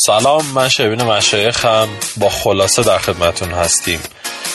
سلام 0.00 0.46
من 0.46 0.68
شبین 0.68 1.02
مشایخم. 1.02 1.88
با 2.16 2.28
خلاصه 2.28 2.82
در 2.82 2.98
خدمتون 2.98 3.50
هستیم. 3.50 4.00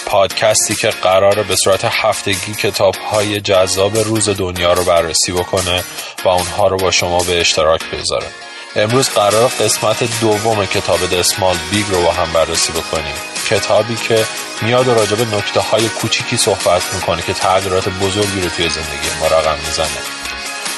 پادکستی 0.05 0.75
که 0.75 0.89
قراره 0.89 1.43
به 1.43 1.55
صورت 1.55 1.86
هفتگی 1.86 2.54
کتاب 2.54 2.96
های 3.12 3.42
جذاب 3.42 3.98
روز 3.98 4.29
دنیا 4.29 4.74
رو 4.74 4.84
بررسی 4.84 5.32
بکنه 5.32 5.84
و 6.25 6.29
اونها 6.29 6.68
رو 6.68 6.78
با 6.78 6.92
شما 6.92 7.24
به 7.24 7.39
اشتراک 7.39 7.82
بذاره. 7.86 8.28
امروز 8.75 9.10
قرار 9.10 9.48
قسمت 9.48 10.21
دوم 10.21 10.66
کتاب 10.66 11.20
دسمال 11.20 11.55
بیگ 11.71 11.86
رو 11.89 12.02
با 12.02 12.12
هم 12.12 12.34
بررسی 12.34 12.71
بکنیم. 12.71 13.16
کتابی 13.50 13.96
که 13.96 14.25
میاد 14.62 14.88
و 14.88 14.96
راجع 14.96 15.16
به 15.16 15.38
نکته 15.38 15.60
های 15.60 15.89
کوچیکی 15.89 16.38
صحبت 16.38 16.94
می‌کنه 16.94 17.21
که 17.21 17.33
تغییرات 17.33 17.89
بزرگی 17.89 18.41
رو 18.41 18.50
توی 18.50 18.69
زندگی 18.69 19.10
ما 19.19 19.28
رقم 19.28 19.57
می‌زنه. 19.66 20.00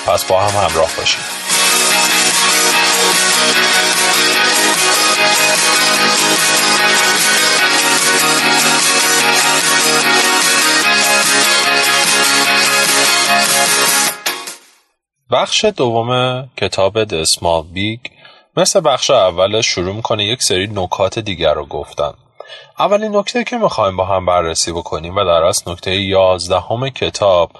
پس 0.07 0.23
با 0.23 0.41
هم 0.41 0.69
همراه 0.69 0.89
باشیم. 0.97 1.21
بخش 15.35 15.65
دوم 15.65 16.41
کتاب 16.57 17.05
The 17.05 17.29
Small 17.29 17.63
Big 17.75 18.11
مثل 18.57 18.79
بخش 18.79 19.09
اولش 19.11 19.67
شروع 19.67 19.95
می‌کنه 19.95 20.25
یک 20.25 20.43
سری 20.43 20.67
نکات 20.67 21.19
دیگر 21.19 21.53
رو 21.53 21.65
گفتن. 21.65 22.13
اولین 22.79 23.15
نکته 23.15 23.43
که 23.43 23.57
می‌خوایم 23.57 23.97
با 23.97 24.05
هم 24.05 24.25
بررسی 24.25 24.71
بکنیم 24.71 25.15
و 25.15 25.23
در 25.23 25.43
اصل 25.43 25.71
نکته 25.71 25.95
یازدهم 25.95 26.89
کتاب 26.89 27.51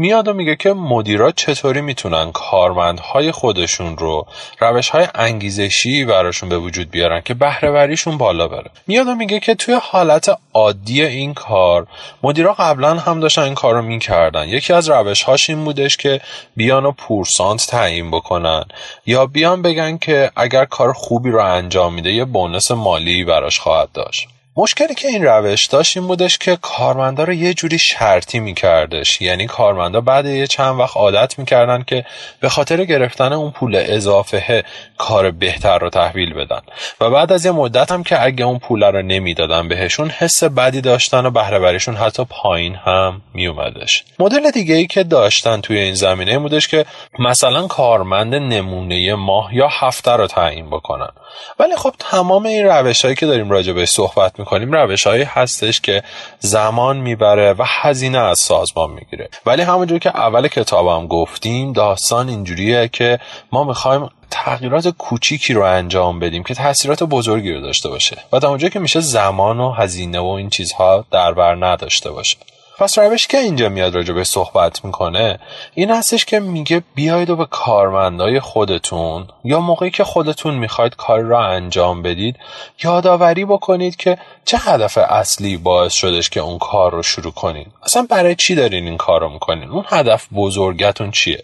میاد 0.00 0.28
و 0.28 0.32
میگه 0.32 0.56
که 0.56 0.72
مدیرا 0.72 1.30
چطوری 1.30 1.80
می‌تونن 1.80 2.32
کارمندهای 2.32 3.32
خودشون 3.32 3.96
رو 3.96 4.26
روش 4.60 4.88
های 4.88 5.08
انگیزشی 5.14 6.04
براشون 6.04 6.48
به 6.48 6.58
وجود 6.58 6.90
بیارن 6.90 7.20
که 7.20 7.34
بهرهوریشون 7.34 8.18
بالا 8.18 8.48
بره. 8.48 8.70
میاد 8.86 9.08
و 9.08 9.14
میگه 9.14 9.40
که 9.40 9.54
توی 9.54 9.78
حالت 9.82 10.38
عادی 10.54 11.04
این 11.04 11.34
کار 11.34 11.86
مدیرا 12.22 12.52
قبلا 12.52 12.94
هم 12.94 13.20
داشتن 13.20 13.42
این 13.42 13.54
کار 13.54 13.74
رو 13.74 13.82
می‌کردن. 13.82 14.48
یکی 14.48 14.72
از 14.72 14.88
روش 14.88 15.22
هاش 15.22 15.50
این 15.50 15.64
بودش 15.64 15.96
که 15.96 16.20
بیان 16.56 16.84
و 16.84 16.92
پورسانت 16.92 17.66
تعیین 17.66 18.10
بکنن 18.10 18.64
یا 19.06 19.26
بیان 19.26 19.62
بگن 19.62 19.96
که 19.96 20.30
اگر 20.36 20.64
کار 20.64 20.92
خوبی 20.92 21.30
رو 21.30 21.44
انجام 21.44 21.94
میده 21.94 22.12
یه 22.12 22.24
بونس 22.24 22.70
مالی 22.70 23.24
براش 23.24 23.60
خواهد 23.60 23.88
داشت. 23.92 24.28
مشکلی 24.60 24.94
که 24.94 25.08
این 25.08 25.24
روش 25.24 25.66
داشت 25.66 25.96
این 25.96 26.06
بودش 26.06 26.38
که 26.38 26.58
کارمندا 26.62 27.24
رو 27.24 27.32
یه 27.32 27.54
جوری 27.54 27.78
شرطی 27.78 28.40
میکردش. 28.40 29.20
یعنی 29.20 29.46
کارمندا 29.46 30.00
بعد 30.00 30.26
یه 30.26 30.46
چند 30.46 30.78
وقت 30.78 30.96
عادت 30.96 31.38
می‌کردن 31.38 31.84
که 31.86 32.04
به 32.40 32.48
خاطر 32.48 32.84
گرفتن 32.84 33.32
اون 33.32 33.50
پول 33.50 33.84
اضافه 33.86 34.64
کار 34.98 35.30
بهتر 35.30 35.78
رو 35.78 35.90
تحویل 35.90 36.34
بدن. 36.34 36.60
و 37.00 37.10
بعد 37.10 37.32
از 37.32 37.44
یه 37.44 37.52
مدت 37.52 37.92
هم 37.92 38.02
که 38.02 38.22
اگه 38.22 38.44
اون 38.44 38.58
پول 38.58 38.82
رو 38.82 39.02
نمی‌دادن 39.02 39.68
بهشون 39.68 40.10
حس 40.10 40.44
بدی 40.44 40.80
داشتن 40.80 41.26
و 41.26 41.30
بهرهوریشون 41.30 41.96
حتی 41.96 42.24
پایین 42.24 42.74
هم 42.74 43.22
میومدش 43.34 44.04
مدل 44.18 44.50
دیگه 44.50 44.74
ای 44.74 44.86
که 44.86 45.04
داشتن 45.04 45.60
توی 45.60 45.78
این 45.78 45.94
زمینه 45.94 46.38
بودش 46.38 46.68
که 46.68 46.84
مثلا 47.18 47.66
کارمند 47.66 48.34
نمونه 48.34 49.14
ماه 49.14 49.54
یا 49.54 49.68
هفته 49.68 50.10
رو 50.10 50.26
تعیین 50.26 50.70
بکنن. 50.70 51.10
ولی 51.58 51.76
خب 51.76 51.94
تمام 51.98 52.46
این 52.46 52.66
روش 52.66 53.04
هایی 53.04 53.16
که 53.16 53.26
داریم 53.26 53.50
راجع 53.50 53.72
به 53.72 53.86
صحبت 53.86 54.38
می‌کنیم 54.48 54.72
روش 54.72 55.06
هایی 55.06 55.22
هستش 55.22 55.80
که 55.80 56.02
زمان 56.38 56.96
می‌بره 56.96 57.52
و 57.52 57.64
هزینه 57.66 58.18
از 58.18 58.38
سازمان 58.38 58.90
می‌گیره. 58.90 59.28
ولی 59.46 59.62
همونجور 59.62 59.98
که 59.98 60.16
اول 60.16 60.48
کتابم 60.48 61.06
گفتیم 61.06 61.72
داستان 61.72 62.28
اینجوریه 62.28 62.88
که 62.88 63.18
ما 63.52 63.64
می‌خوایم 63.64 64.08
تغییرات 64.30 64.88
کوچیکی 64.88 65.54
رو 65.54 65.62
انجام 65.62 66.20
بدیم 66.20 66.42
که 66.42 66.54
تاثیرات 66.54 67.02
بزرگی 67.02 67.52
رو 67.52 67.60
داشته 67.60 67.88
باشه 67.88 68.16
و 68.32 68.38
تا 68.38 68.48
اونجا 68.48 68.68
که 68.68 68.78
میشه 68.78 69.00
زمان 69.00 69.60
و 69.60 69.70
هزینه 69.70 70.20
و 70.20 70.26
این 70.26 70.50
چیزها 70.50 71.04
در 71.10 71.32
بر 71.32 71.54
نداشته 71.54 72.10
باشه. 72.10 72.36
پس 72.78 72.98
روش 72.98 73.26
که 73.26 73.38
اینجا 73.38 73.68
میاد 73.68 73.94
راجع 73.94 74.14
به 74.14 74.24
صحبت 74.24 74.84
می‌کنه 74.84 75.38
این 75.74 75.90
هستش 75.90 76.24
که 76.24 76.40
میگه 76.40 76.82
بیاید 76.94 77.30
و 77.30 77.36
به 77.36 77.46
کارمندای 77.46 78.40
خودتون 78.40 79.28
یا 79.44 79.60
موقعی 79.60 79.90
که 79.90 80.04
خودتون 80.04 80.54
می‌خواید 80.54 80.96
کار 80.96 81.20
را 81.20 81.46
انجام 81.46 82.02
بدید 82.02 82.36
یادآوری 82.84 83.44
بکنید 83.44 83.96
که 83.96 84.18
چه 84.44 84.58
هدف 84.58 84.98
اصلی 84.98 85.56
باعث 85.56 85.92
شدش 85.92 86.30
که 86.30 86.40
اون 86.40 86.58
کار 86.58 86.92
رو 86.92 87.02
شروع 87.02 87.32
کنید. 87.32 87.66
اصلا 87.82 88.06
برای 88.10 88.34
چی 88.34 88.54
دارین 88.54 88.84
این 88.84 88.96
کار 88.96 89.20
رو 89.20 89.28
می‌کنین؟ 89.28 89.70
اون 89.70 89.84
هدف 89.88 90.26
بزرگتون 90.34 91.10
چیه؟ 91.10 91.42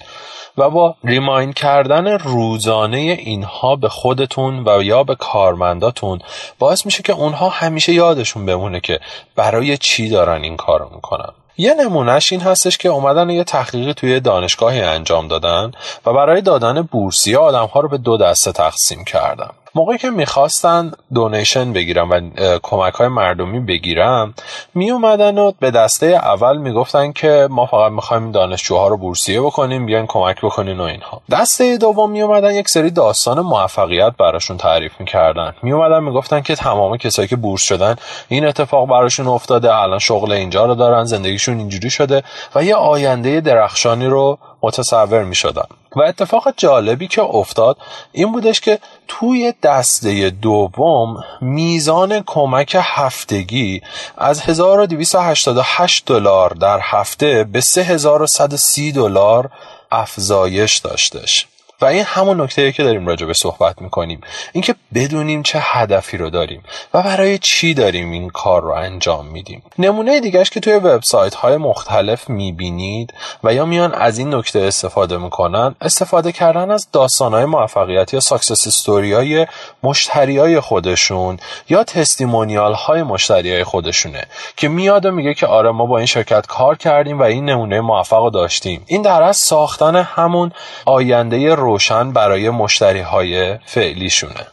و 0.58 0.70
با 0.70 0.94
ریمایند 1.04 1.54
کردن 1.54 2.06
روزانه 2.06 2.96
اینها 2.96 3.76
به 3.76 3.88
خودتون 3.88 4.68
و 4.68 4.82
یا 4.82 5.04
به 5.04 5.14
کارمنداتون 5.14 6.18
باعث 6.58 6.86
میشه 6.86 7.02
که 7.02 7.12
اونها 7.12 7.48
همیشه 7.48 7.92
یادشون 7.92 8.46
بمونه 8.46 8.80
که 8.80 9.00
برای 9.36 9.78
چی 9.78 10.08
دارن 10.08 10.42
این 10.42 10.56
کارو 10.56 10.90
می‌کنن. 10.94 11.23
یه 11.56 11.74
نمونهش 11.74 12.32
این 12.32 12.40
هستش 12.40 12.78
که 12.78 12.88
اومدن 12.88 13.30
یه 13.30 13.44
تحقیقی 13.44 13.94
توی 13.94 14.20
دانشگاهی 14.20 14.80
انجام 14.80 15.28
دادن 15.28 15.72
و 16.06 16.12
برای 16.12 16.40
دادن 16.40 16.82
بورسیه 16.82 17.38
آدم 17.38 17.66
ها 17.66 17.80
رو 17.80 17.88
به 17.88 17.98
دو 17.98 18.16
دسته 18.16 18.52
تقسیم 18.52 19.04
کردن. 19.04 19.50
موقعی 19.76 19.98
که 19.98 20.10
می‌خواستن 20.10 20.92
دونیشن 21.14 21.72
بگیرن 21.72 22.08
و 22.08 22.20
کمک 22.62 22.94
های 22.94 23.08
مردمی 23.08 23.60
بگیرن 23.60 24.34
می 24.74 24.90
اومدن 24.90 25.38
و 25.38 25.52
به 25.60 25.70
دسته 25.70 26.06
اول 26.06 26.56
می‌گفتن 26.56 27.12
که 27.12 27.48
ما 27.50 27.66
فقط 27.66 27.92
می‌خوایم 27.92 28.32
دانشجوها 28.32 28.88
رو 28.88 28.96
بورسیه 28.96 29.40
بکنیم 29.40 29.86
بیاین 29.86 30.06
کمک 30.06 30.40
بکنین 30.40 30.80
و 30.80 30.82
اینها 30.82 31.20
دسته 31.30 31.76
دوم 31.76 32.10
می 32.10 32.22
اومدن 32.22 32.54
یک 32.54 32.68
سری 32.68 32.90
داستان 32.90 33.40
موفقیت 33.40 34.12
براشون 34.18 34.56
تعریف 34.56 34.92
می‌کردن 35.00 35.54
می 35.62 35.72
اومدن 35.72 36.04
می‌گفتن 36.04 36.40
که 36.40 36.54
تمام 36.54 36.96
کسایی 36.96 37.28
که 37.28 37.36
بورس 37.36 37.62
شدن 37.62 37.96
این 38.28 38.46
اتفاق 38.46 38.88
براشون 38.88 39.26
افتاده 39.26 39.74
الان 39.74 39.98
شغل 39.98 40.32
اینجا 40.32 40.66
رو 40.66 40.74
دارن 40.74 41.04
زندگیشون 41.04 41.58
اینجوری 41.58 41.90
شده 41.90 42.22
و 42.54 42.64
یه 42.64 42.74
آینده 42.74 43.40
درخشانی 43.40 44.06
رو 44.06 44.38
متصور 44.62 45.24
می 45.24 45.34
شدن. 45.34 45.64
و 45.96 46.02
اتفاق 46.02 46.54
جالبی 46.56 47.08
که 47.08 47.22
افتاد 47.22 47.76
این 48.12 48.32
بودش 48.32 48.60
که 48.60 48.78
توی 49.08 49.54
دسته 49.62 50.30
دوم 50.30 51.24
میزان 51.40 52.22
کمک 52.26 52.76
هفتگی 52.80 53.82
از 54.18 54.40
1288 54.40 56.06
دلار 56.06 56.50
در 56.50 56.80
هفته 56.82 57.44
به 57.44 57.60
3130 57.60 58.92
دلار 58.92 59.50
افزایش 59.90 60.76
داشتش. 60.76 61.46
و 61.80 61.84
این 61.84 62.04
همون 62.06 62.40
نکته 62.40 62.72
که 62.72 62.82
داریم 62.82 63.06
راجع 63.06 63.26
به 63.26 63.34
صحبت 63.34 63.82
می‌کنیم. 63.82 64.20
اینکه 64.52 64.74
بدونیم 64.94 65.42
چه 65.42 65.58
هدفی 65.62 66.16
رو 66.16 66.30
داریم 66.30 66.62
و 66.94 67.02
برای 67.02 67.38
چی 67.38 67.74
داریم 67.74 68.10
این 68.10 68.30
کار 68.30 68.62
رو 68.62 68.70
انجام 68.70 69.26
میدیم. 69.26 69.62
نمونه 69.78 70.20
دیگهش 70.20 70.50
که 70.50 70.60
توی 70.60 70.72
وبسایت 70.72 71.34
های 71.34 71.56
مختلف 71.56 72.30
می‌بینید 72.30 73.14
و 73.44 73.54
یا 73.54 73.64
میان 73.64 73.94
از 73.94 74.18
این 74.18 74.34
نکته 74.34 74.60
استفاده 74.60 75.16
می‌کنن 75.16 75.74
استفاده 75.80 76.32
کردن 76.32 76.70
از 76.70 76.88
داستان 76.92 77.34
های 77.34 77.44
موفقیت 77.44 78.14
یا 78.14 78.20
success 78.20 78.66
story 78.66 79.12
های 79.12 79.46
مشتری 79.82 80.38
های 80.38 80.60
خودشون 80.60 81.38
یا 81.68 81.84
testimonial 81.84 82.72
های 82.74 83.02
مشتری 83.02 83.52
های 83.52 83.64
خودشونه 83.64 84.24
که 84.56 84.68
میاد 84.68 85.06
و 85.06 85.10
میگه 85.10 85.34
که 85.34 85.46
آره 85.46 85.70
ما 85.70 85.86
با 85.86 85.98
این 85.98 86.06
شرکت 86.06 86.46
کار 86.46 86.76
کردیم 86.76 87.18
و 87.18 87.22
این 87.22 87.44
نمونه 87.44 87.80
موفق 87.80 88.30
داشتیم. 88.32 88.82
این 88.86 89.02
در 89.02 89.22
از 89.22 89.36
ساختن 89.36 89.96
همون 89.96 90.52
آینده 90.86 91.54
روشن 91.64 92.12
برای 92.12 92.50
مشتری 92.50 93.00
های 93.00 93.58
فعلیشونه. 93.66 94.46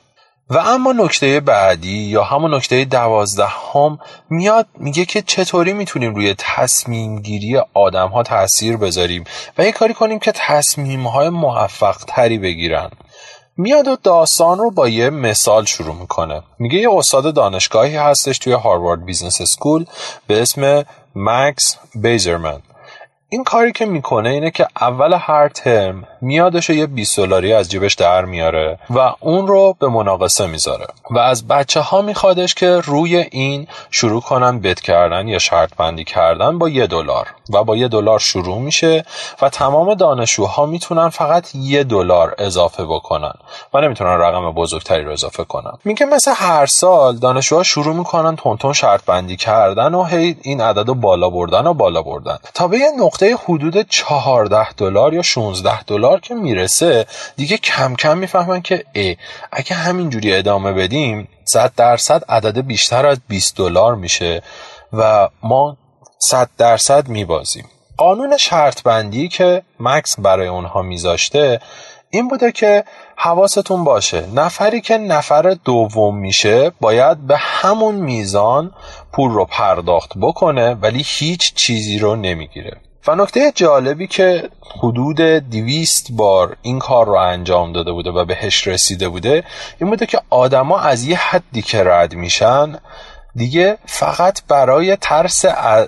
و 0.49 0.57
اما 0.57 0.91
نکته 0.91 1.39
بعدی 1.39 1.97
یا 1.97 2.23
همون 2.23 2.53
نکته 2.53 2.85
دوازدهم 2.85 3.99
میاد 4.29 4.67
میگه 4.77 5.05
که 5.05 5.21
چطوری 5.21 5.73
می‌تونیم 5.73 6.15
روی 6.15 6.35
تصمیم 6.37 7.19
گیری 7.19 7.61
آدم 7.73 8.07
ها 8.07 8.23
تاثیر 8.23 8.77
بذاریم 8.77 9.23
و 9.57 9.63
یه 9.63 9.71
کاری 9.71 9.93
کنیم 9.93 10.19
که 10.19 10.31
تصمیم 10.35 11.07
های 11.07 11.29
موفق 11.29 11.97
تری 12.07 12.37
بگیرن. 12.37 12.89
میاد 13.57 13.87
و 13.87 13.97
داستان 14.03 14.57
رو 14.57 14.71
با 14.71 14.87
یه 14.87 15.09
مثال 15.09 15.65
شروع 15.65 15.95
می‌کنه. 15.95 16.43
میگه 16.59 16.79
یه 16.79 16.89
استاد 16.91 17.33
دانشگاهی 17.33 17.95
هستش 17.95 18.37
توی 18.37 18.53
Harvard 18.53 19.05
Business 19.05 19.41
School 19.41 19.85
به 20.27 20.41
اسم 20.41 20.85
مکس 21.15 21.77
بیزرمن. 21.95 22.61
این 23.33 23.43
کاری 23.43 23.71
که 23.71 23.85
می‌کنه 23.85 24.29
اینه 24.29 24.51
که 24.51 24.67
اول 24.81 25.13
هر 25.13 25.49
ترم 25.49 26.03
میادش 26.21 26.69
یه 26.69 26.85
20 26.87 27.19
دلاری 27.19 27.53
از 27.53 27.69
جیبش 27.69 27.93
در 27.93 28.25
میاره 28.25 28.79
و 28.89 29.13
اون 29.19 29.47
رو 29.47 29.75
به 29.79 29.87
مناقصه 29.87 30.47
می‌ذاره. 30.47 30.85
و 31.11 31.17
از 31.19 31.47
بچه 31.47 31.79
ها 31.79 32.01
میخوادش 32.01 32.55
که 32.55 32.79
روی 32.79 33.17
این 33.17 33.67
شروع 33.91 34.21
کنن 34.21 34.59
بت 34.59 34.79
کردن 34.79 35.27
یا 35.27 35.39
شرط 35.39 35.75
بندی 35.77 36.03
کردن 36.03 36.57
با 36.57 36.69
یه 36.69 36.87
دلار. 36.87 37.27
و 37.53 37.63
با 37.63 37.77
یه 37.77 37.87
دلار 37.87 38.19
شروع 38.19 38.59
میشه 38.59 39.05
و 39.41 39.49
تمام 39.49 39.93
دانشجوها 39.93 40.65
می‌تونن 40.65 41.09
فقط 41.09 41.55
یه 41.55 41.83
دلار 41.83 42.35
اضافه 42.37 42.85
بکنن 42.85 43.33
و 43.73 43.81
نمی‌تونن 43.81 44.17
رقم 44.17 44.51
بزرگتری 44.51 45.03
رو 45.03 45.11
اضافه 45.11 45.43
کنن. 45.43 45.73
میگه 45.83 46.05
مثل 46.05 46.31
هر 46.35 46.65
سال 46.65 47.17
دانشجوها 47.17 47.63
شروع 47.63 47.95
می‌کنن 47.95 48.35
تون 48.35 48.73
شرط 48.73 49.05
بندی 49.05 49.35
کردن 49.35 49.93
و 49.93 50.03
هی 50.03 50.37
این 50.41 50.61
عدد 50.61 50.85
بالا 50.85 51.29
بردن 51.29 51.67
و 51.67 51.73
بالا 51.73 52.01
بردن. 52.01 52.37
تا 52.53 52.67
به 52.67 52.77
یه 52.77 52.91
نقطه 52.99 53.20
حدود 53.25 53.81
14 53.89 54.73
دلار 54.73 55.13
یا 55.13 55.21
16 55.21 55.83
دلار 55.83 56.19
که 56.19 56.33
می‌رسه 56.33 57.05
دیگه 57.35 57.57
کم 57.57 57.95
کم 57.95 58.17
می‌فهمن 58.17 58.61
که 58.61 58.85
ای 58.93 59.17
اگه 59.51 59.75
همینجوری 59.75 60.35
ادامه 60.35 60.73
بدیم 60.73 61.27
100 61.45 61.71
درصد 61.75 62.23
عدد 62.29 62.59
بیشتر 62.59 63.05
از 63.05 63.19
20 63.27 63.57
دلار 63.57 63.95
میشه 63.95 64.41
و 64.93 65.29
ما 65.43 65.77
100 66.19 66.49
درصد 66.57 67.07
میبازیم. 67.07 67.65
قانون 67.97 68.37
شرط 68.37 68.83
بندی 68.83 69.27
که 69.27 69.61
مکس 69.79 70.19
برای 70.19 70.47
اونها 70.47 70.81
میذاشته 70.81 71.59
این 72.09 72.27
بوده 72.27 72.51
که 72.51 72.83
حواستون 73.15 73.83
باشه 73.83 74.27
نفری 74.35 74.81
که 74.81 74.97
نفر 74.97 75.57
دوم 75.65 76.17
میشه 76.17 76.71
باید 76.81 77.27
به 77.27 77.37
همون 77.37 77.95
میزان 77.95 78.71
پول 79.13 79.31
رو 79.31 79.45
پرداخت 79.45 80.11
بکنه 80.21 80.73
ولی 80.73 81.03
هیچ 81.05 81.53
چیزی 81.53 81.99
رو 81.99 82.15
نمی‌گیره. 82.15 82.77
و 83.07 83.15
نکته 83.15 83.51
جالبی 83.55 84.07
که 84.07 84.49
حدود 84.79 85.21
دویست 85.21 86.07
بار 86.11 86.57
این 86.61 86.79
کار 86.79 87.05
رو 87.05 87.13
انجام 87.13 87.73
داده 87.73 87.91
بوده 87.91 88.09
و 88.09 88.25
بهش 88.25 88.67
رسیده 88.67 89.09
بوده 89.09 89.43
این 89.79 89.89
بوده 89.89 90.05
که 90.05 90.21
آدما 90.29 90.79
از 90.79 91.03
یه 91.03 91.17
حدی 91.17 91.61
که 91.61 91.83
رد 91.83 92.13
میشن 92.13 92.79
دیگه 93.35 93.77
فقط 93.85 94.41
برای 94.47 94.95
ترس 94.95 95.45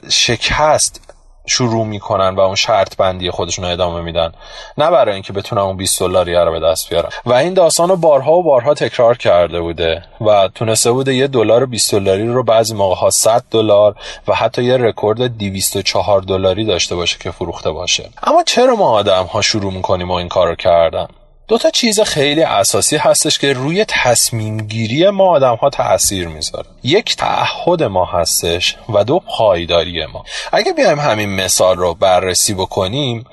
شکست 0.10 1.13
شروع 1.46 1.86
می‌کنن 1.86 2.36
و 2.36 2.40
اون 2.40 2.56
شرط 2.56 2.98
بندی 2.98 3.32
خودشون 3.32 3.66
رو 3.66 3.72
ادامه 3.72 4.02
میدن. 4.02 4.32
نه 4.78 4.92
برای 4.92 5.14
اینکه 5.14 5.34
بتونن 5.34 5.62
اون 5.62 5.78
20 5.78 6.00
دلاری 6.00 6.36
رو 6.36 6.52
به 6.52 6.60
دست 6.60 6.90
بیارن. 6.90 7.10
و 7.26 7.34
این 7.34 7.54
داستان 7.54 7.90
رو 7.90 7.96
بارها 7.96 8.32
و 8.32 8.44
بارها 8.44 8.74
تکرار 8.74 9.18
کرده 9.18 9.62
بوده 9.62 10.04
و 10.22 10.50
تونسته 10.56 10.92
بوده 10.92 11.16
یه 11.16 11.28
دلار 11.28 11.66
20 11.66 11.96
دلاری 11.96 12.28
رو 12.28 12.44
بعضی 12.44 12.76
موقع 12.76 12.96
ها 12.96 13.10
100 13.10 13.44
دلار 13.52 13.96
و 14.28 14.36
حتی 14.36 14.64
یه 14.64 14.78
رکورد 14.78 15.38
204 15.38 16.22
دلاری 16.22 16.66
داشته 16.66 16.96
باشه 16.96 17.18
که 17.20 17.32
فروخته 17.32 17.72
باشه. 17.72 18.10
اما 18.24 18.44
چرا 18.44 18.76
ما 18.76 18.90
آدم 18.90 19.24
ها 19.24 19.42
شروع 19.42 19.74
می‌کنیم 19.74 20.12
و 20.12 20.14
این 20.14 20.28
کار 20.28 20.48
رو 20.48 20.56
کردن؟ 20.56 21.08
دو 21.48 21.58
تا 21.58 21.70
چیز 21.70 22.02
خیلی 22.02 22.44
اساسی 22.44 22.98
هستش 22.98 23.40
که 23.40 23.54
روی 23.54 23.86
تصمیم 23.88 24.58
گیری 24.58 25.10
ما 25.10 25.30
آدم 25.30 25.56
ها 25.56 25.70
تأثیر 25.70 26.28
می‌ذاره. 26.28 26.66
یک 26.84 27.16
تعهد 27.16 27.84
ما 27.84 28.06
هستش 28.06 28.76
و 28.90 29.04
دو 29.04 29.20
پایداری 29.20 30.06
ما. 30.06 30.26
اگه 30.52 30.74
بیایم 30.74 31.00
همین 31.00 31.30
مثال 31.30 31.78
رو 31.78 31.94
بررسی 31.94 32.54
بکنیم 32.54 33.26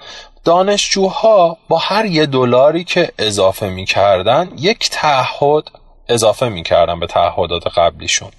دانشجوها 0.44 1.56
با 1.68 1.78
هر 1.78 2.04
یه 2.04 2.26
دلاری 2.26 2.84
که 2.84 3.12
اضافه 3.18 3.68
می‌کردن 3.68 4.50
یک 4.58 4.90
تعهد 4.90 5.64
اضافه 6.08 6.48
می‌کردن 6.48 7.00
به 7.00 7.06
تعهدات 7.06 7.66
قبلیشون. 7.66 8.30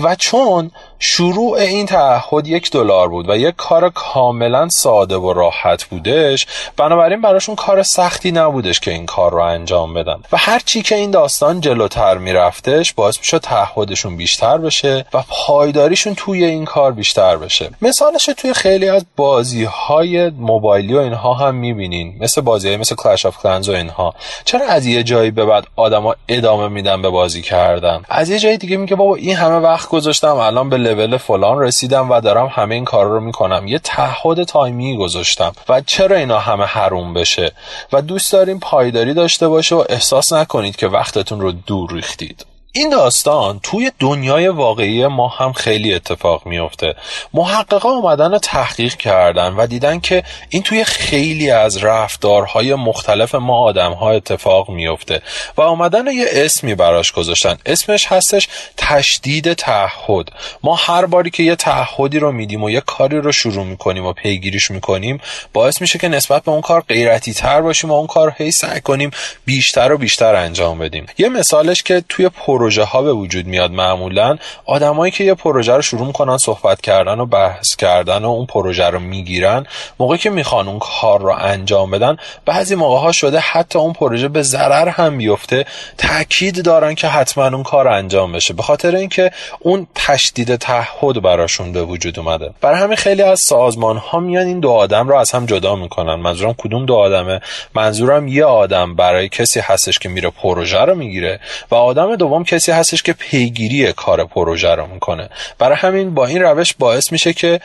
و 0.00 0.14
چون 0.14 0.70
شروع 0.98 1.58
این 1.58 1.86
تعهد 1.86 2.46
یک 2.46 2.70
دلار 2.70 3.08
بود 3.08 3.30
و 3.30 3.36
یک 3.36 3.56
کار 3.56 3.90
کاملا 3.90 4.68
ساده 4.68 5.16
و 5.16 5.32
راحت 5.32 5.84
بودش. 5.84 6.46
بنابراین 6.76 7.20
براشون 7.20 7.54
کار 7.54 7.82
سختی 7.82 8.32
نبودش 8.32 8.80
که 8.80 8.90
این 8.90 9.06
کار 9.06 9.32
رو 9.32 9.40
انجام 9.40 9.94
بدن. 9.94 10.16
و 10.32 10.36
هر 10.36 10.58
چی 10.58 10.82
که 10.82 10.94
این 10.94 11.10
داستان 11.10 11.60
جلوتر 11.60 12.18
میرفتش 12.18 12.92
باعث 12.92 13.18
می‌شد 13.18 13.38
تعهدشون 13.38 14.16
بیشتر 14.16 14.58
بشه 14.58 15.06
و 15.14 15.22
پایداریشون 15.28 16.14
توی 16.14 16.44
این 16.44 16.64
کار 16.64 16.92
بیشتر 16.92 17.36
بشه. 17.36 17.70
مثالش 17.82 18.24
توی 18.24 18.54
خیلی 18.54 18.88
از 18.88 19.06
بازی 19.16 19.64
های 19.64 20.30
موبایلی 20.30 20.94
و 20.94 20.98
اینها 20.98 21.34
هم 21.34 21.54
می‌بینین. 21.54 22.16
مثل 22.20 22.40
بازی 22.40 22.76
مثل 22.76 22.94
کلش 22.94 23.26
آف 23.26 23.36
کلنز 23.42 23.68
و 23.68 23.72
اینها. 23.72 24.14
چرا 24.44 24.66
از 24.66 24.86
یه 24.86 25.02
جایی 25.02 25.30
به 25.30 25.44
بعد 25.44 25.64
آدما 25.76 26.14
ادامه 26.28 26.68
میدن 26.68 27.02
به 27.02 27.10
بازی 27.10 27.42
کردن؟ 27.42 28.02
از 28.08 28.30
یه 28.30 28.38
جایی 28.38 28.58
دیگه 28.58 28.76
میگه 28.76 28.96
بابا 28.96 29.16
این 29.16 29.36
همه 29.36 29.56
وقت 29.56 29.88
گذاشتم 29.88 30.36
الان 30.36 30.68
به 30.68 30.76
لول 30.86 31.16
فلان 31.16 31.58
رسیدم 31.58 32.10
و 32.10 32.20
دارم 32.20 32.46
همه 32.46 32.74
این 32.74 32.84
کار 32.84 33.06
رو 33.06 33.20
می‌کنم. 33.20 33.66
یه 33.66 33.78
تعهد 33.78 34.42
تایمی 34.42 34.96
گذاشتم. 34.96 35.52
و 35.68 35.80
چرا 35.80 36.16
اینا 36.16 36.38
همه 36.38 36.64
حروم 36.64 37.14
بشه؟ 37.14 37.52
و 37.92 38.02
دوست 38.02 38.32
داریم 38.32 38.58
پایداری 38.58 39.14
داشته 39.14 39.48
باشه 39.48 39.74
و 39.74 39.84
احساس 39.88 40.32
نکنید 40.32 40.76
که 40.76 40.88
وقتتون 40.88 41.40
رو 41.40 41.52
دور 41.52 41.92
ریختید. 41.92 42.46
این 42.76 42.90
داستان 42.90 43.60
توی 43.62 43.92
دنیای 43.98 44.48
واقعی 44.48 45.06
ما 45.06 45.28
هم 45.28 45.52
خیلی 45.52 45.94
اتفاق 45.94 46.46
میفته 46.46 46.94
محققا 47.34 47.90
اومدن 47.90 48.32
رو 48.32 48.38
تحقیق 48.38 48.94
کردن 48.94 49.52
و 49.52 49.66
دیدن 49.66 50.00
که 50.00 50.22
این 50.48 50.62
توی 50.62 50.84
خیلی 50.84 51.50
از 51.50 51.84
رفتارهای 51.84 52.74
مختلف 52.74 53.34
ما 53.34 53.58
آدم 53.58 53.92
ها 53.92 54.10
اتفاق 54.10 54.70
میفته 54.70 55.22
و 55.56 55.60
اومدن 55.60 56.06
یه 56.06 56.26
اسمی 56.28 56.74
براش 56.74 57.12
گذاشتن. 57.12 57.58
اسمش 57.66 58.06
هستش 58.06 58.48
تشدید 58.76 59.52
تعهد. 59.52 60.28
ما 60.62 60.74
هر 60.74 61.06
باری 61.06 61.30
که 61.30 61.42
یه 61.42 61.56
تعهدی 61.56 62.18
رو 62.18 62.32
میدیم 62.32 62.64
و 62.64 62.70
یه 62.70 62.80
کاری 62.80 63.18
رو 63.18 63.32
شروع 63.32 63.64
می‌کنیم 63.64 64.06
و 64.06 64.12
پیگیریش 64.12 64.70
می‌کنیم 64.70 65.20
باعث 65.52 65.80
میشه 65.80 65.98
که 65.98 66.08
نسبت 66.08 66.42
به 66.42 66.52
اون 66.52 66.60
کار 66.60 66.84
غیرتی 66.88 67.32
تر 67.32 67.60
باشیم 67.60 67.90
و 67.90 67.94
اون 67.94 68.06
کار 68.06 68.34
هی 68.38 68.50
سعی 68.50 68.80
کنیم 68.80 69.10
بیشتر 69.44 69.92
و 69.92 69.98
بیشتر 69.98 70.34
انجام 70.34 70.78
بدیم. 70.78 71.06
یه 71.18 71.28
مثالش 71.28 71.82
که 71.82 72.04
توی 72.08 72.28
پروژه 72.66 72.84
ها 72.84 73.02
به 73.02 73.12
وجود 73.12 73.46
میاد 73.46 73.70
معمولا 73.70 74.36
آدمایی 74.64 75.12
که 75.12 75.24
یه 75.24 75.34
پروژه 75.34 75.72
رو 75.72 75.82
شروع 75.82 76.06
می‌کنن 76.06 76.38
صحبت 76.38 76.80
کردن 76.80 77.20
و 77.20 77.26
بحث 77.26 77.76
کردن 77.76 78.24
و 78.24 78.30
اون 78.30 78.46
پروژه 78.46 78.86
رو 78.86 78.98
می‌گیرن 78.98 79.66
موقعی 80.00 80.18
که 80.18 80.30
می‌خوان 80.30 80.68
اون 80.68 80.78
کار 80.78 81.20
رو 81.20 81.34
انجام 81.38 81.90
بدن 81.90 82.16
بعضی 82.44 82.74
موقع 82.74 82.98
ها 82.98 83.12
شده 83.12 83.38
حتی 83.38 83.78
اون 83.78 83.92
پروژه 83.92 84.28
به 84.28 84.42
ضرر 84.42 84.88
هم 84.88 85.18
بیفته. 85.18 85.64
تاکید 85.98 86.64
دارن 86.64 86.94
که 86.94 87.08
حتما 87.08 87.46
اون 87.46 87.62
کار 87.62 87.88
انجام 87.88 88.32
بشه. 88.32 88.54
به 88.54 88.62
خاطر 88.62 88.96
اینکه 88.96 89.30
اون 89.60 89.86
تشدید 89.94 90.56
تعهد 90.56 91.22
براشون 91.22 91.72
به 91.72 91.82
وجود 91.82 92.18
اومده. 92.18 92.50
برای 92.60 92.80
همین 92.80 92.96
خیلی 92.96 93.22
از 93.22 93.40
سازمان 93.40 93.96
ها 93.96 94.20
میان 94.20 94.46
این 94.46 94.60
دو 94.60 94.70
آدم 94.70 95.08
رو 95.08 95.16
از 95.16 95.30
هم 95.30 95.46
جدا 95.46 95.76
می‌کنن. 95.76 96.14
منظورم 96.14 96.54
کدوم 96.58 96.86
دو 96.86 96.94
آدمه؟ 96.94 97.40
منظورم 97.74 98.28
یه 98.28 98.44
آدم 98.44 98.94
برای 98.94 99.28
کسی 99.28 99.60
هستش 99.60 99.98
که 99.98 100.08
میره 100.08 100.30
پروژه 100.30 100.80
رو 100.80 100.94
می‌گیره 100.94 101.40
و 101.70 101.74
آدم 101.74 102.16
دوم 102.16 102.44
کسی 102.56 102.72
هستش 102.72 103.02
که 103.02 103.12
پیگیری 103.12 103.92
کار 103.92 104.24
پروژه 104.24 104.74
رو 104.74 104.86
می‌کنه. 104.86 105.30
برای 105.58 105.76
همین 105.76 106.14
با 106.14 106.26
این 106.26 106.42
روش 106.42 106.74
باعث 106.78 107.12
میشه 107.12 107.32
که 107.32 107.60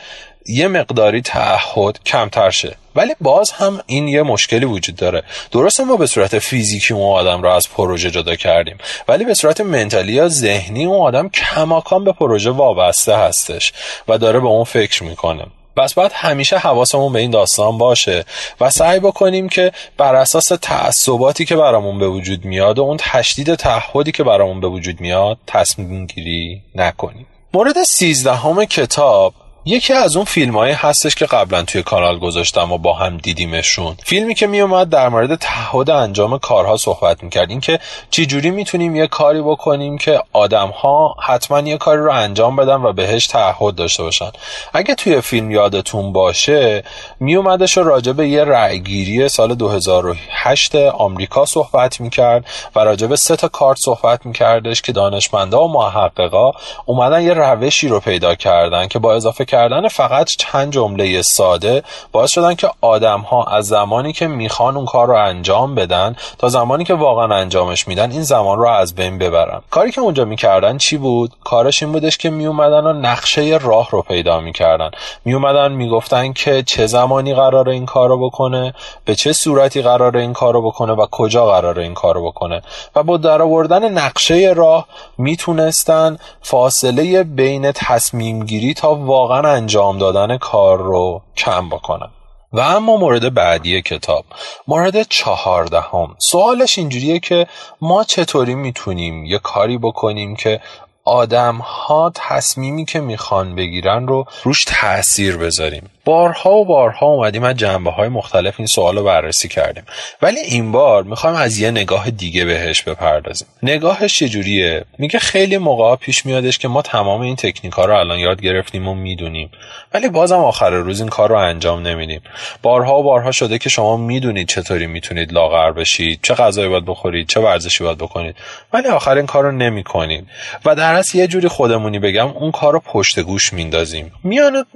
یه 0.46 0.68
مقداری 0.68 1.20
تعهد 1.20 1.98
کمتر 2.06 2.50
شه. 2.50 2.76
ولی 2.94 3.14
باز 3.20 3.50
هم 3.50 3.80
این 3.86 4.08
یه 4.08 4.22
مشکلی 4.22 4.64
وجود 4.64 4.96
داره. 4.96 5.22
درسته 5.50 5.84
ما 5.84 5.96
به 5.96 6.06
صورت 6.06 6.38
فیزیکی 6.38 6.94
اون 6.94 7.18
آدم 7.18 7.42
رو 7.42 7.48
از 7.48 7.70
پروژه 7.70 8.10
جدا 8.10 8.36
کردیم 8.36 8.78
ولی 9.08 9.24
به 9.24 9.34
صورت 9.34 9.60
منتالی 9.60 10.12
یا 10.12 10.28
ذهنی 10.28 10.84
اون 10.84 11.06
آدم 11.06 11.28
کماکان 11.28 12.04
به 12.04 12.12
پروژه 12.12 12.50
وابسته 12.50 13.16
هستش 13.16 13.72
و 14.08 14.18
داره 14.18 14.40
به 14.40 14.46
اون 14.46 14.64
فکر 14.64 15.04
می‌کنه. 15.04 15.46
پس 15.76 15.94
باید 15.94 16.12
همیشه 16.14 16.58
حواسمون 16.58 17.12
به 17.12 17.18
این 17.18 17.30
داستان 17.30 17.78
باشه 17.78 18.24
و 18.60 18.70
سعی 18.70 19.00
بکنیم 19.00 19.48
که 19.48 19.72
بر 19.96 20.14
اساس 20.14 20.52
تعصباتی 20.62 21.44
که 21.44 21.56
برامون 21.56 21.98
به 21.98 22.08
وجود 22.08 22.44
میاد 22.44 22.78
و 22.78 22.82
اون 22.82 22.96
تشدید 23.00 23.54
تعهدی 23.54 24.12
که 24.12 24.24
برامون 24.24 24.60
به 24.60 24.68
وجود 24.68 25.00
میاد 25.00 25.38
تصمیم 25.46 26.06
گیری 26.06 26.62
نکنیم. 26.74 27.26
مورد 27.54 27.82
سیزدهم 27.82 28.64
کتاب 28.64 29.34
یکی 29.64 29.92
از 29.92 30.16
اون 30.16 30.24
فیلم 30.24 30.56
هایی 30.56 30.74
هستش 30.74 31.14
که 31.14 31.26
قبلا 31.26 31.62
توی 31.62 31.82
کانال 31.82 32.18
گذاشتم 32.18 32.72
و 32.72 32.78
با 32.78 32.92
هم 32.92 33.16
دیدیمشون. 33.16 33.96
فیلمی 34.04 34.34
که 34.34 34.46
میومد 34.46 34.88
در 34.88 35.08
مورد 35.08 35.34
تعهد 35.34 35.90
انجام 35.90 36.38
کارها 36.38 36.76
صحبت 36.76 37.22
می‌کرد. 37.22 37.50
این 37.50 37.60
که 37.60 37.78
چجوری 38.10 38.50
می‌تونیم 38.50 38.96
یه 38.96 39.06
کاری 39.06 39.42
بکنیم 39.42 39.98
که 39.98 40.22
آدم 40.32 40.68
ها 40.68 41.16
حتما 41.20 41.60
یه 41.60 41.76
کاری 41.76 42.00
رو 42.00 42.12
انجام 42.12 42.56
بدن 42.56 42.74
و 42.74 42.92
بهش 42.92 43.26
تعهد 43.26 43.74
داشته 43.74 44.02
باشن. 44.02 44.30
اگه 44.72 44.94
توی 44.94 45.20
فیلم 45.20 45.50
یادتون 45.50 46.12
باشه 46.12 46.84
میومدش 47.20 47.78
راجع 47.78 48.12
به 48.12 48.28
یه 48.28 48.44
رأیگیری 48.44 49.28
سال 49.28 49.54
2008 49.54 50.74
آمریکا 50.74 51.46
صحبت 51.46 52.00
می‌کرد 52.00 52.44
و 52.76 52.80
راجع 52.80 53.06
به 53.06 53.16
سه 53.16 53.36
تا 53.36 53.48
کارت 53.48 53.78
صحبت 53.78 54.26
میکردش 54.26 54.82
که 54.82 54.92
دانشمندا 54.92 55.64
و 55.64 55.72
محققا 55.72 56.52
اومدن 56.86 57.22
یه 57.22 57.34
روشی 57.34 57.88
رو 57.88 58.00
پیدا 58.00 58.34
کردن 58.34 58.88
که 58.88 58.98
با 58.98 59.14
اضافه 59.14 59.44
کردن 59.52 59.88
فقط 59.88 60.26
چند 60.38 60.72
جمله 60.72 61.22
ساده 61.22 61.82
باعث 62.12 62.30
شدن 62.30 62.54
که 62.54 62.70
آدم 62.80 63.20
ها 63.20 63.44
از 63.44 63.66
زمانی 63.66 64.12
که 64.12 64.26
می‌خوان 64.26 64.76
اون 64.76 64.86
کار 64.86 65.06
رو 65.06 65.14
انجام 65.14 65.74
بدن 65.74 66.16
تا 66.38 66.48
زمانی 66.48 66.84
که 66.84 66.94
واقعا 66.94 67.34
انجامش 67.34 67.88
میدن 67.88 68.10
این 68.10 68.22
زمان 68.22 68.58
رو 68.58 68.68
از 68.68 68.94
بین 68.94 69.18
ببرن. 69.18 69.60
کاری 69.70 69.90
که 69.90 70.00
اونجا 70.00 70.24
می‌کردن 70.24 70.78
چی 70.78 70.96
بود؟ 70.96 71.32
کارش 71.44 71.82
این 71.82 71.92
بودش 71.92 72.18
که 72.18 72.30
میومدن 72.30 72.86
و 72.86 72.92
نقشه 72.92 73.58
راه 73.62 73.88
رو 73.90 74.02
پیدا 74.02 74.40
می‌کردن. 74.40 74.90
میومدن 75.24 75.72
می‌گفتن 75.72 76.32
که 76.32 76.62
چه 76.62 76.86
زمانی 76.86 77.34
قرار 77.34 77.68
این 77.68 77.86
کار 77.86 78.08
رو 78.08 78.26
بکنه 78.26 78.74
به 79.04 79.14
چه 79.14 79.32
صورتی 79.32 79.82
قرار 79.82 80.16
این 80.16 80.32
کار 80.32 80.54
رو 80.54 80.62
بکنه 80.62 80.92
و 80.92 81.06
کجا 81.10 81.46
قرار 81.46 81.78
این 81.78 81.94
کار 81.94 82.14
رو 82.14 82.26
بکنه. 82.26 82.62
و 82.96 83.02
با 83.02 83.16
درآوردن 83.16 83.92
نقشه 83.92 84.52
راه 84.56 84.86
می‌تونستن 85.18 86.18
فاصله 86.42 87.22
بین 87.24 87.72
تصمیم 87.72 88.44
گیری 88.44 88.74
تا 88.74 88.94
واقعا 88.94 89.41
انجام 89.46 89.98
دادن 89.98 90.38
کار 90.38 90.78
رو 90.78 91.22
کم 91.36 91.68
بکنن 91.68 92.10
و 92.52 92.60
اما 92.60 92.96
مورد 92.96 93.34
بعدی 93.34 93.82
کتاب 93.82 94.24
مورد 94.68 95.02
چهاردهم. 95.02 96.16
سوالش 96.18 96.78
اینجوریه 96.78 97.18
که 97.18 97.46
ما 97.80 98.04
چطوری 98.04 98.54
می‌تونیم 98.54 99.24
یه 99.24 99.38
کاری 99.38 99.78
بکنیم 99.78 100.36
که 100.36 100.60
آدم 101.04 101.56
ها 101.56 102.12
تصمیمی 102.14 102.84
که 102.84 103.00
می‌خوان 103.00 103.54
بگیرن 103.54 104.06
رو 104.06 104.24
روش 104.44 104.64
تاثیر 104.64 105.36
بذاریم. 105.36 105.90
بارها 106.04 106.54
و 106.54 106.64
بارها 106.64 107.06
اومدیم 107.06 107.44
از 107.44 107.56
جنبه 107.56 107.90
های 107.90 108.08
مختلف 108.08 108.54
این 108.58 108.66
سوال 108.66 108.96
رو 108.98 109.04
بررسی 109.04 109.48
کردیم. 109.48 109.84
ولی 110.22 110.40
این 110.40 110.72
بار 110.72 111.02
می‌خوایم 111.02 111.36
از 111.36 111.58
یه 111.58 111.70
نگاه 111.70 112.10
دیگه 112.10 112.44
بهش 112.44 112.82
بپردازیم. 112.82 113.48
نگاهش 113.62 114.18
چجوریه؟ 114.18 114.84
میگه 114.98 115.18
خیلی 115.18 115.58
موقع 115.58 115.96
پیش 115.96 116.26
میادش 116.26 116.58
که 116.58 116.68
ما 116.68 116.82
تمام 116.82 117.20
این 117.20 117.36
تکنیک 117.36 117.72
ها 117.72 117.84
رو 117.84 117.94
الان 117.94 118.18
یاد 118.18 118.40
گرفتیم 118.40 118.88
و 118.88 118.94
می‌دونیم. 118.94 119.50
ولی 119.94 120.08
بازم 120.08 120.38
آخر 120.38 120.70
روز 120.70 121.00
این 121.00 121.08
کار 121.08 121.28
رو 121.28 121.36
انجام 121.36 121.86
نمیدیم. 121.86 122.20
بارها 122.62 122.98
و 122.98 123.02
بارها 123.02 123.32
شده 123.32 123.58
که 123.58 123.68
شما 123.68 123.96
می‌دونید 123.96 124.48
چطوری 124.48 124.86
می‌تونید 124.86 125.32
لاغر 125.32 125.72
بشید 125.72 126.20
چه 126.22 126.34
غذایی 126.34 126.68
باید 126.68 126.84
بخورید 126.84 127.28
چه 127.28 127.40
ورزشی 127.40 127.84
باید 127.84 127.98
بکنید. 127.98 128.36
ولی 128.72 128.88
آخر 128.88 129.16
این 129.16 129.26
کار 129.26 129.44
رو 129.44 129.52
نمی‌کنید. 129.52 130.26
و 130.64 130.74
در 130.74 130.94
اصل 130.94 131.18
یه 131.18 131.26
جوری 131.26 131.48
خودمونی 131.48 131.98
بگم 131.98 132.28
اون 132.28 132.50
کار 132.50 132.72
رو 132.72 132.80
پشت 132.80 133.20
گوش 133.20 133.52
میندازیم. 133.52 134.12
میان 134.24 134.66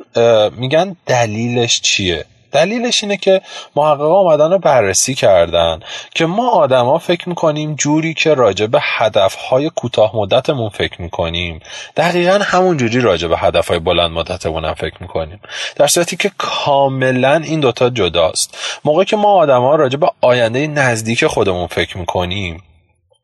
میگن 0.57 0.97
دلیلش 1.17 1.81
چیه؟ 1.81 2.25
دلیلش 2.53 3.03
اینه 3.03 3.17
که 3.17 3.41
محققا 3.77 4.21
آمدن 4.21 4.51
رو 4.51 4.59
بررسی 4.59 5.15
کردن 5.15 5.81
که 6.15 6.27
ما 6.27 6.49
آدما 6.51 6.99
فکر 6.99 7.29
می‌کنیم 7.29 7.75
جوری 7.75 8.15
که 8.15 8.35
راجع 8.35 8.67
به 8.67 8.79
هدفهای 8.83 9.71
کوتاه 9.71 10.17
مدتمون 10.17 10.69
فکر 10.69 11.03
می‌کنیم. 11.03 11.61
دقیقا 11.97 12.39
همون 12.43 12.77
جوری 12.77 13.01
راجع 13.01 13.29
به 13.29 13.39
هدفهای 13.39 13.79
بلند 13.79 14.11
مدتمون 14.11 14.65
هم 14.65 14.75
فکر 14.75 14.97
می‌کنیم. 15.01 15.41
در 15.77 15.87
صورتی 15.87 16.17
که 16.17 16.31
کاملا 16.39 17.37
این 17.45 17.61
دوتا 17.61 17.91
جداست. 17.91 18.59
موقعی 18.85 19.05
که 19.05 19.17
ما 19.17 19.33
آدما 19.33 19.75
راجع 19.75 19.97
به 19.97 20.11
آینده 20.21 20.67
نزدیک 20.67 21.27
خودمون 21.27 21.67
فکر 21.67 21.99
می‌کنیم 21.99 22.63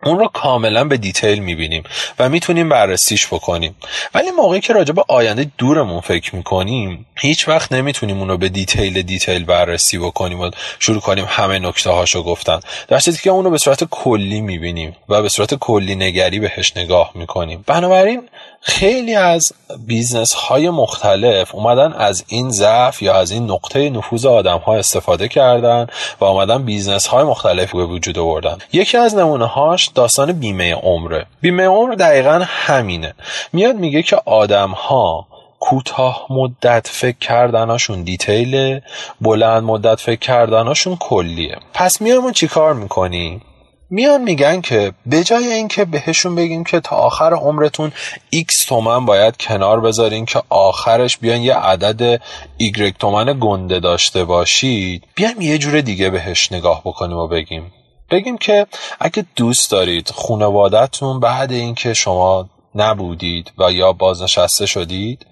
اون 0.05 0.19
رو 0.19 0.29
کاملا 0.29 0.85
به 0.85 0.97
دیتیل 0.97 1.39
می‌بینیم 1.39 1.83
و 2.19 2.29
می‌تونیم 2.29 2.69
بررسیش 2.69 3.27
بکنیم. 3.27 3.77
ولی 4.15 4.31
موقعی 4.31 4.61
که 4.61 4.73
راجع 4.73 4.93
به 4.93 5.05
آینده 5.09 5.51
دورمون 5.59 6.01
فکر 6.01 6.37
می‌کنیم 6.37 7.07
هیچ 7.17 7.49
وقت 7.49 7.73
نمی‌تونیم 7.73 8.19
اون 8.19 8.29
رو 8.29 8.37
به 8.37 8.49
detail 8.49 9.03
detail 9.03 9.45
بررسی 9.45 9.99
بکنیم 9.99 10.41
و 10.41 10.51
شروع 10.79 11.01
کنیم 11.01 11.25
همه 11.29 11.59
نکته 11.59 11.91
هاشو 11.91 12.23
گفتن. 12.23 12.61
در 12.89 12.99
صورتی 12.99 13.23
که 13.23 13.31
اون 13.31 13.45
رو 13.45 13.51
به 13.51 13.59
صورت 13.59 13.85
کلی 13.85 14.41
می‌بینیم 14.41 14.97
و 15.09 15.23
به 15.23 15.29
صورت 15.29 15.55
کلی 15.55 15.95
نگری 15.95 16.39
بهش 16.41 16.77
نگاه 16.77 17.11
می‌کنیم. 17.15 17.65
بنابراین 17.67 18.29
خیلی 18.65 19.15
از 19.15 19.53
business 19.87 20.35
های 20.35 20.71
مختلف 20.71 21.55
اومدن 21.55 21.93
از 21.93 22.25
این 22.29 22.51
ضعف 22.51 23.03
یا 23.03 23.15
از 23.15 23.31
این 23.31 23.51
نقطه 23.51 23.91
نفوذ 23.91 24.27
آدم 24.27 24.59
ها 24.59 24.77
استفاده 24.77 25.29
کردن 25.29 25.87
و 26.21 26.25
اومدن 26.25 26.63
business 26.63 27.07
های 27.07 27.25
مختلف 27.25 27.73
به 27.73 27.85
وجود 27.85 28.19
آوردن. 28.19 28.59
یکی 28.73 28.97
از 28.97 29.15
نمونه 29.15 29.47
هاش 29.47 29.89
داستان 29.95 30.33
بیمه 30.33 30.75
عمره. 30.75 31.27
بیمه 31.41 31.67
عمر 31.67 31.95
دقیقا 31.95 32.43
همینه. 32.47 33.15
میاد 33.53 33.77
میگه 33.77 34.03
که 34.03 34.17
آدم 34.25 34.71
ها 34.71 35.27
کوتاه 35.61 36.27
مدت 36.31 36.89
فکر 36.91 37.19
کردناشون 37.19 38.03
دیتیله 38.03 38.83
بلند 39.21 39.63
مدت 39.63 40.01
فکر 40.01 40.21
کردناشون 40.21 40.97
کلیه. 40.97 41.57
پس 41.75 42.01
میام 42.01 42.33
چیکار 42.33 42.75
می‌کنی؟ 42.75 43.41
میان 43.95 44.23
میگن 44.23 44.61
که 44.61 44.93
به 45.07 45.25
جای 45.25 45.53
اینکه 45.53 45.85
بهشون 45.85 46.35
بگیم 46.35 46.65
که 46.65 46.81
تا 46.81 46.97
آخر 46.97 47.35
عمرتون 47.35 47.93
x 48.35 48.65
تومن 48.67 49.05
باید 49.05 49.37
کنار 49.37 49.81
بذارین 49.81 50.27
که 50.27 50.43
آخرش 50.49 51.19
بیان 51.19 51.41
یه 51.41 51.55
عدد 51.55 52.21
y 52.61 52.93
تومن 52.99 53.39
گنده 53.41 53.81
داشته 53.81 54.25
باشید 54.25 55.05
بیایم 55.15 55.41
یه 55.41 55.59
جور 55.59 55.81
دیگه 55.81 56.11
بهش 56.11 56.53
نگاه 56.53 56.81
بکنیم 56.85 57.17
و 57.17 57.29
بگیم. 57.29 57.73
بگیم 58.11 58.39
که 58.39 58.67
اگه 59.01 59.27
دوست 59.37 59.71
دارید 59.71 60.11
خانوادتون 60.11 61.21
بعد 61.21 61.53
اینکه 61.53 61.95
شما 61.95 62.49
نبودید 62.75 63.53
و 63.59 63.73
یا 63.73 63.93
بازنشسته 63.93 64.67
شدید 64.67 65.27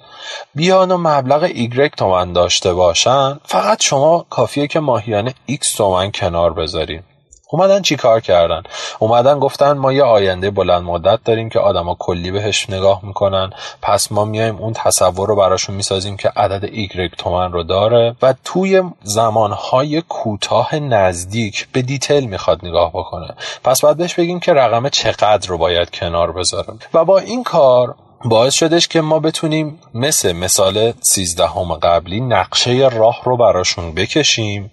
بیان 0.55 0.91
و 0.91 0.97
مبلغ 0.97 1.43
ایگرگ 1.43 1.97
تومن 1.97 2.33
داشته 2.33 2.75
باشن 2.75 3.41
فقط 3.45 3.83
شما 3.83 4.27
کافیه 4.31 4.67
که 4.67 4.81
ماهیانه 4.81 5.35
x 5.51 5.77
تومن 5.77 6.11
کنار 6.13 6.53
بذارید 6.53 7.10
اومدن 7.51 7.83
چی 7.83 7.97
کار 7.97 8.21
کردن؟ 8.21 8.63
اومدن 8.99 9.39
گفتن 9.39 9.73
ما 9.73 9.93
یه 9.93 10.03
آینده 10.03 10.51
بلند 10.51 10.83
مدت 10.83 11.25
داریم 11.25 11.49
که 11.49 11.59
آدما 11.59 11.97
کلی 11.99 12.31
بهش 12.31 12.71
نگاه 12.71 13.01
می‌کنن. 13.03 13.51
پس 13.83 14.13
ما 14.13 14.25
میایم 14.25 14.57
اون 14.57 14.73
تصور 14.73 15.29
رو 15.29 15.37
براشون 15.37 15.75
می‌سازیم 15.75 16.17
که 16.17 16.29
عدد 16.37 16.65
ایگرگ 16.65 17.11
تومن 17.11 17.53
رو 17.53 17.63
داره 17.63 18.17
و 18.23 18.35
توی 18.45 18.83
زمانهای 19.03 20.03
کوتاه 20.09 20.77
نزدیک 20.77 21.69
به 21.73 21.83
detail 21.83 22.25
می‌خواد 22.25 22.65
نگاه 22.67 22.91
بکنه. 22.91 23.35
پس 23.65 23.81
باید 23.81 23.97
بهش 23.97 24.15
بگیم 24.15 24.41
که 24.41 24.53
رقم 24.53 24.89
چقدر 24.89 25.49
رو 25.49 25.59
باید 25.59 25.91
کنار 25.91 26.33
بذارم 26.33 26.79
و 26.95 27.05
با 27.05 27.19
این 27.19 27.45
کار 27.45 27.95
باعث 28.25 28.55
شدش 28.55 28.89
که 28.89 29.01
ما 29.01 29.19
بتونیم 29.19 29.79
مثل 29.95 30.33
مثال 30.33 30.93
سیزدهم 31.01 31.75
قبلی 31.75 32.21
نقشه 32.21 32.89
راه 32.89 33.21
رو 33.25 33.37
براشون 33.37 33.95
بکشیم 33.95 34.71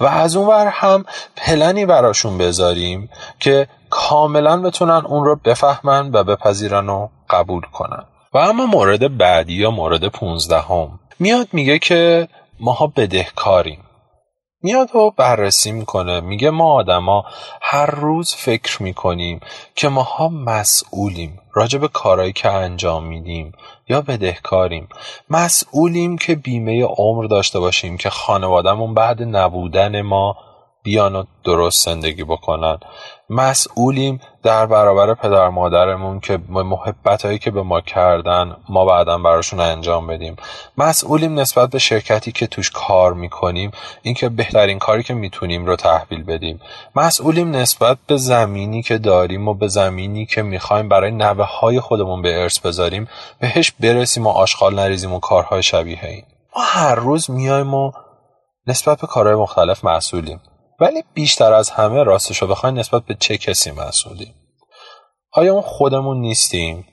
و 0.00 0.06
از 0.06 0.36
اون 0.36 0.46
ور 0.46 0.66
هم 0.66 1.04
پلنی 1.36 1.86
براشون 1.86 2.38
بذاریم 2.38 3.10
که 3.38 3.68
کاملا 3.90 4.62
بتونن 4.62 5.06
اون 5.06 5.24
رو 5.24 5.36
بفهمن 5.44 6.10
و 6.12 6.24
بپذیرن 6.24 6.88
و 6.88 7.08
قبول 7.30 7.62
کنن. 7.72 8.04
و 8.32 8.38
اما 8.38 8.66
مورد 8.66 9.18
بعدی 9.18 9.52
یا 9.52 9.70
مورد 9.70 10.08
پونزدهم. 10.08 11.00
میاد 11.18 11.48
میگه 11.52 11.78
که 11.78 12.28
ماها 12.60 12.86
بدهکاریم. 12.86 13.78
میاد 14.62 14.96
و 14.96 15.10
بررسی 15.10 15.72
می‌کنه. 15.72 16.20
میگه 16.20 16.50
ما 16.50 16.72
آدما 16.72 17.24
هر 17.62 17.86
روز 17.86 18.34
فکر 18.34 18.82
می‌کنیم 18.82 19.40
که 19.74 19.88
ماها 19.88 20.28
مسئولیم. 20.28 21.38
راجع 21.52 21.78
به 21.78 21.88
کارهایی 21.88 22.32
که 22.32 22.48
انجام 22.50 23.04
میدیم 23.04 23.52
یا 23.88 24.00
بدهکاریم. 24.00 24.88
مسئولیم 25.30 26.18
که 26.18 26.34
بیمه 26.34 26.84
عمر 26.84 27.24
داشته 27.24 27.60
باشیم 27.60 27.96
که 27.96 28.10
خانوادهمون 28.10 28.94
بعد 28.94 29.22
نبودن 29.22 30.02
ما 30.02 30.36
بیان 30.82 31.16
و 31.16 31.24
درست 31.44 31.84
زندگی 31.84 32.24
بکنن. 32.24 32.78
مسئولیم 33.30 34.20
در 34.42 34.66
برابر 34.66 35.14
پدر 35.14 35.48
مادرمون 35.48 36.20
که 36.20 36.38
محبت 36.48 37.24
هایی 37.24 37.38
که 37.38 37.50
به 37.50 37.62
ما 37.62 37.80
کردن 37.80 38.56
ما 38.68 38.84
بعدا 38.84 39.18
براشون 39.18 39.60
انجام 39.60 40.06
بدیم. 40.06 40.36
مسئولیم 40.78 41.38
نسبت 41.38 41.70
به 41.70 41.78
شرکتی 41.78 42.32
که 42.32 42.46
توش 42.46 42.70
کار 42.70 43.14
می‌کنیم 43.14 43.70
اینکه 44.02 44.28
بهترین 44.28 44.78
کاری 44.78 45.02
که 45.02 45.14
می‌تونیم 45.14 45.66
رو 45.66 45.76
تحویل 45.76 46.24
بدیم. 46.24 46.60
مسئولیم 46.96 47.56
نسبت 47.56 47.98
به 48.06 48.16
زمینی 48.16 48.82
که 48.82 48.98
داریم 48.98 49.48
و 49.48 49.54
به 49.54 49.68
زمینی 49.68 50.26
که 50.26 50.42
می‌خوایم 50.42 50.88
برای 50.88 51.10
نوه 51.10 51.44
های 51.44 51.80
خودمون 51.80 52.22
به 52.22 52.42
ارث 52.42 52.58
بذاریم 52.58 53.08
بهش 53.40 53.72
برسیم 53.80 54.26
و 54.26 54.30
آشغال 54.30 54.74
نریزیم 54.74 55.12
و 55.12 55.20
کارهای 55.20 55.62
شبیه 55.62 56.04
این. 56.04 56.24
ما 56.56 56.62
هر 56.62 56.94
روز 56.94 57.30
میایم 57.30 57.74
و 57.74 57.92
نسبت 58.66 59.00
به 59.00 59.06
کارهای 59.06 59.36
مختلف 59.36 59.84
مسئولیم. 59.84 60.40
ولی 60.80 61.04
بیشتر 61.14 61.52
از 61.52 61.70
همه 61.70 62.02
راستشو 62.02 62.46
بخواین 62.46 62.78
نسبت 62.78 63.02
به 63.02 63.16
چه 63.20 63.38
کسی 63.38 63.70
مسئولیم 63.70 64.34
آیا 65.32 65.52
اون 65.52 65.62
خودمون 65.62 66.20
نیستیم؟ 66.20 66.86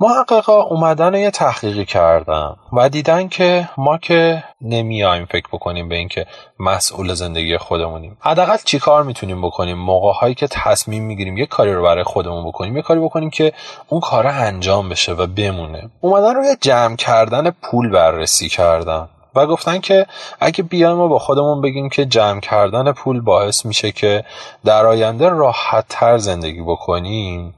محققا 0.00 0.62
اومدن 0.62 1.14
یه 1.14 1.30
تحقیقی 1.30 1.84
کردم 1.84 2.56
و 2.72 2.88
دیدن 2.88 3.28
که 3.28 3.68
ما 3.76 3.98
که 3.98 4.44
نمیایم 4.60 5.26
فکر 5.26 5.48
بکنیم 5.52 5.88
به 5.88 5.94
اینکه 5.94 6.26
مسئول 6.58 7.14
زندگی 7.14 7.58
خودمونیم. 7.58 8.16
حداقل 8.20 8.56
چی 8.64 8.78
کار 8.78 9.02
می‌تونیم 9.02 9.42
بکنیم؟ 9.42 9.78
موقع 9.78 10.12
هایی 10.12 10.34
که 10.34 10.46
تصمیم 10.50 11.04
می‌گیریم 11.04 11.36
یه 11.36 11.46
کاری 11.46 11.72
رو 11.72 11.82
برای 11.82 12.04
خودمون 12.04 12.48
بکنیم 12.48 12.76
یه 12.76 12.82
کاری 12.82 13.00
بکنیم 13.00 13.30
که 13.30 13.52
اون 13.88 14.00
کار 14.00 14.26
انجام 14.26 14.88
بشه 14.88 15.12
و 15.12 15.26
بمونه. 15.26 15.90
اومدن 16.00 16.34
روی 16.34 16.56
جمع 16.60 16.96
کردن 16.96 17.50
پول 17.50 17.90
بررسی 17.90 18.48
کردن 18.48 19.08
و 19.34 19.46
گفتن 19.46 19.78
که 19.78 20.06
اگه 20.40 20.62
بیایم 20.62 20.96
ما 20.96 21.08
با 21.08 21.18
خودمون 21.18 21.60
بگیم 21.60 21.88
که 21.88 22.04
جمع 22.04 22.40
کردن 22.40 22.92
پول 22.92 23.20
باعث 23.20 23.66
میشه 23.66 23.92
که 23.92 24.24
در 24.64 24.86
آینده 24.86 25.28
راحت 25.28 25.84
تر 25.88 26.18
زندگی 26.18 26.62
بکنیم 26.62 27.54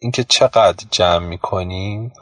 اینکه 0.00 0.24
چقدر 0.24 0.86
جمع 0.90 1.26
می‌کنیم 1.26 2.12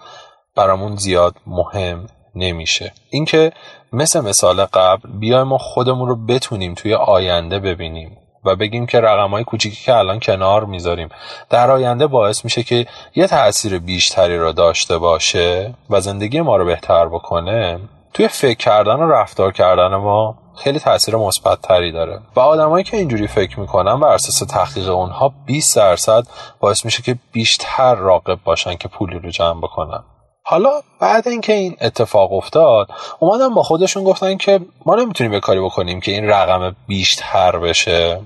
برامون 0.56 0.96
زیاد 0.96 1.34
مهم 1.46 2.06
نمیشه. 2.34 2.92
اینکه 3.10 3.52
مثل 3.92 4.20
مثال 4.20 4.64
قبل 4.64 5.08
بیایم 5.18 5.42
ما 5.42 5.58
خودمون 5.58 6.08
رو 6.08 6.26
بتونیم 6.26 6.74
توی 6.74 6.94
آینده 6.94 7.58
ببینیم 7.58 8.18
و 8.44 8.56
بگیم 8.56 8.86
که 8.86 9.00
رقم 9.00 9.30
های 9.30 9.44
کوچیکی 9.44 9.84
که 9.84 9.96
الان 9.96 10.20
کنار 10.20 10.64
می‌ذاریم 10.64 11.08
در 11.50 11.70
آینده 11.70 12.06
باعث 12.06 12.44
میشه 12.44 12.62
که 12.62 12.86
یه 13.14 13.26
تاثیر 13.26 13.78
بیشتری 13.78 14.38
رو 14.38 14.52
داشته 14.52 14.98
باشه 14.98 15.74
و 15.90 16.00
زندگی 16.00 16.40
ما 16.40 16.56
رو 16.56 16.64
بهتر 16.64 17.06
بکنه. 17.06 17.80
توی 18.14 18.28
فکر 18.28 18.58
کردن 18.58 18.94
و 18.94 19.10
رفتار 19.10 19.52
کردن 19.52 19.96
ما 19.96 20.38
خیلی 20.56 20.78
تاثیر 20.78 21.16
مثبت 21.16 21.60
تری 21.60 21.92
داره. 21.92 22.20
و 22.36 22.40
آدمایی 22.40 22.84
که 22.84 22.96
اینجوری 22.96 23.26
فکر 23.26 23.60
می‌کنن 23.60 24.00
بر 24.00 24.08
اساس 24.08 24.38
تحقیق 24.38 24.88
اونها 24.88 25.32
20 25.46 25.76
درصد 25.76 26.26
باعث 26.60 26.84
میشه 26.84 27.02
که 27.02 27.18
بیشتر 27.32 27.94
راقب 27.94 28.38
باشن 28.44 28.74
که 28.74 28.88
پولی 28.88 29.18
رو 29.18 29.30
جمع 29.30 29.60
بکنن. 29.60 30.04
حالا 30.42 30.70
بعد 31.00 31.28
اینکه 31.28 31.52
این 31.52 31.76
اتفاق 31.80 32.32
افتاد 32.32 32.88
اومدن 33.18 33.54
با 33.54 33.62
خودشون 33.62 34.04
گفتن 34.04 34.36
که 34.36 34.60
ما 34.86 34.94
نمی‌تونیم 34.94 35.30
به 35.30 35.40
کاری 35.40 35.60
بکنیم 35.60 36.00
که 36.00 36.12
این 36.12 36.28
رقم 36.28 36.76
بیشتر 36.86 37.58
بشه. 37.58 38.20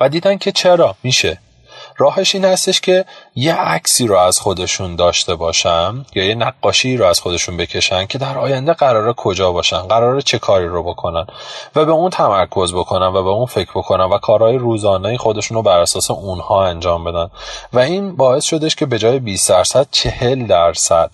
و 0.00 0.08
دیدن 0.08 0.36
که 0.38 0.52
چرا؟ 0.52 0.94
میشه. 1.02 1.38
راهش 2.00 2.34
این 2.34 2.44
هستش 2.44 2.80
که 2.80 3.04
یه 3.34 3.54
عکسی 3.54 4.06
رو 4.06 4.16
از 4.16 4.38
خودشون 4.38 4.96
داشته 4.96 5.34
باشم 5.34 6.06
یا 6.14 6.24
یه 6.24 6.34
نقاشی 6.34 6.96
رو 6.96 7.04
از 7.04 7.20
خودشون 7.20 7.56
بکشن 7.56 8.06
که 8.06 8.18
در 8.18 8.38
آینده 8.38 8.72
قراره 8.72 9.12
کجا 9.12 9.52
باشن 9.52 9.78
قراره 9.78 10.22
چه 10.22 10.38
کاری 10.38 10.66
رو 10.66 10.82
بکنن 10.82 11.26
و 11.76 11.84
به 11.84 11.92
اون 11.92 12.10
تمرکز 12.10 12.74
بکنن 12.74 13.06
و 13.06 13.22
به 13.22 13.30
اون 13.30 13.46
فکر 13.46 13.70
بکنن 13.70 14.04
و 14.04 14.18
کارهای 14.18 14.58
روزانه 14.58 15.16
خودشون 15.16 15.56
رو 15.56 15.62
بر 15.62 15.78
اساس 15.78 16.10
اونها 16.10 16.64
انجام 16.64 17.04
بدن. 17.04 17.30
و 17.72 17.78
این 17.78 18.16
باعث 18.16 18.44
شدش 18.44 18.76
که 18.76 18.86
به 18.86 18.98
جای 18.98 19.18
20 19.18 19.48
درصد 19.48 19.86
40 19.90 20.46
درصد 20.46 21.10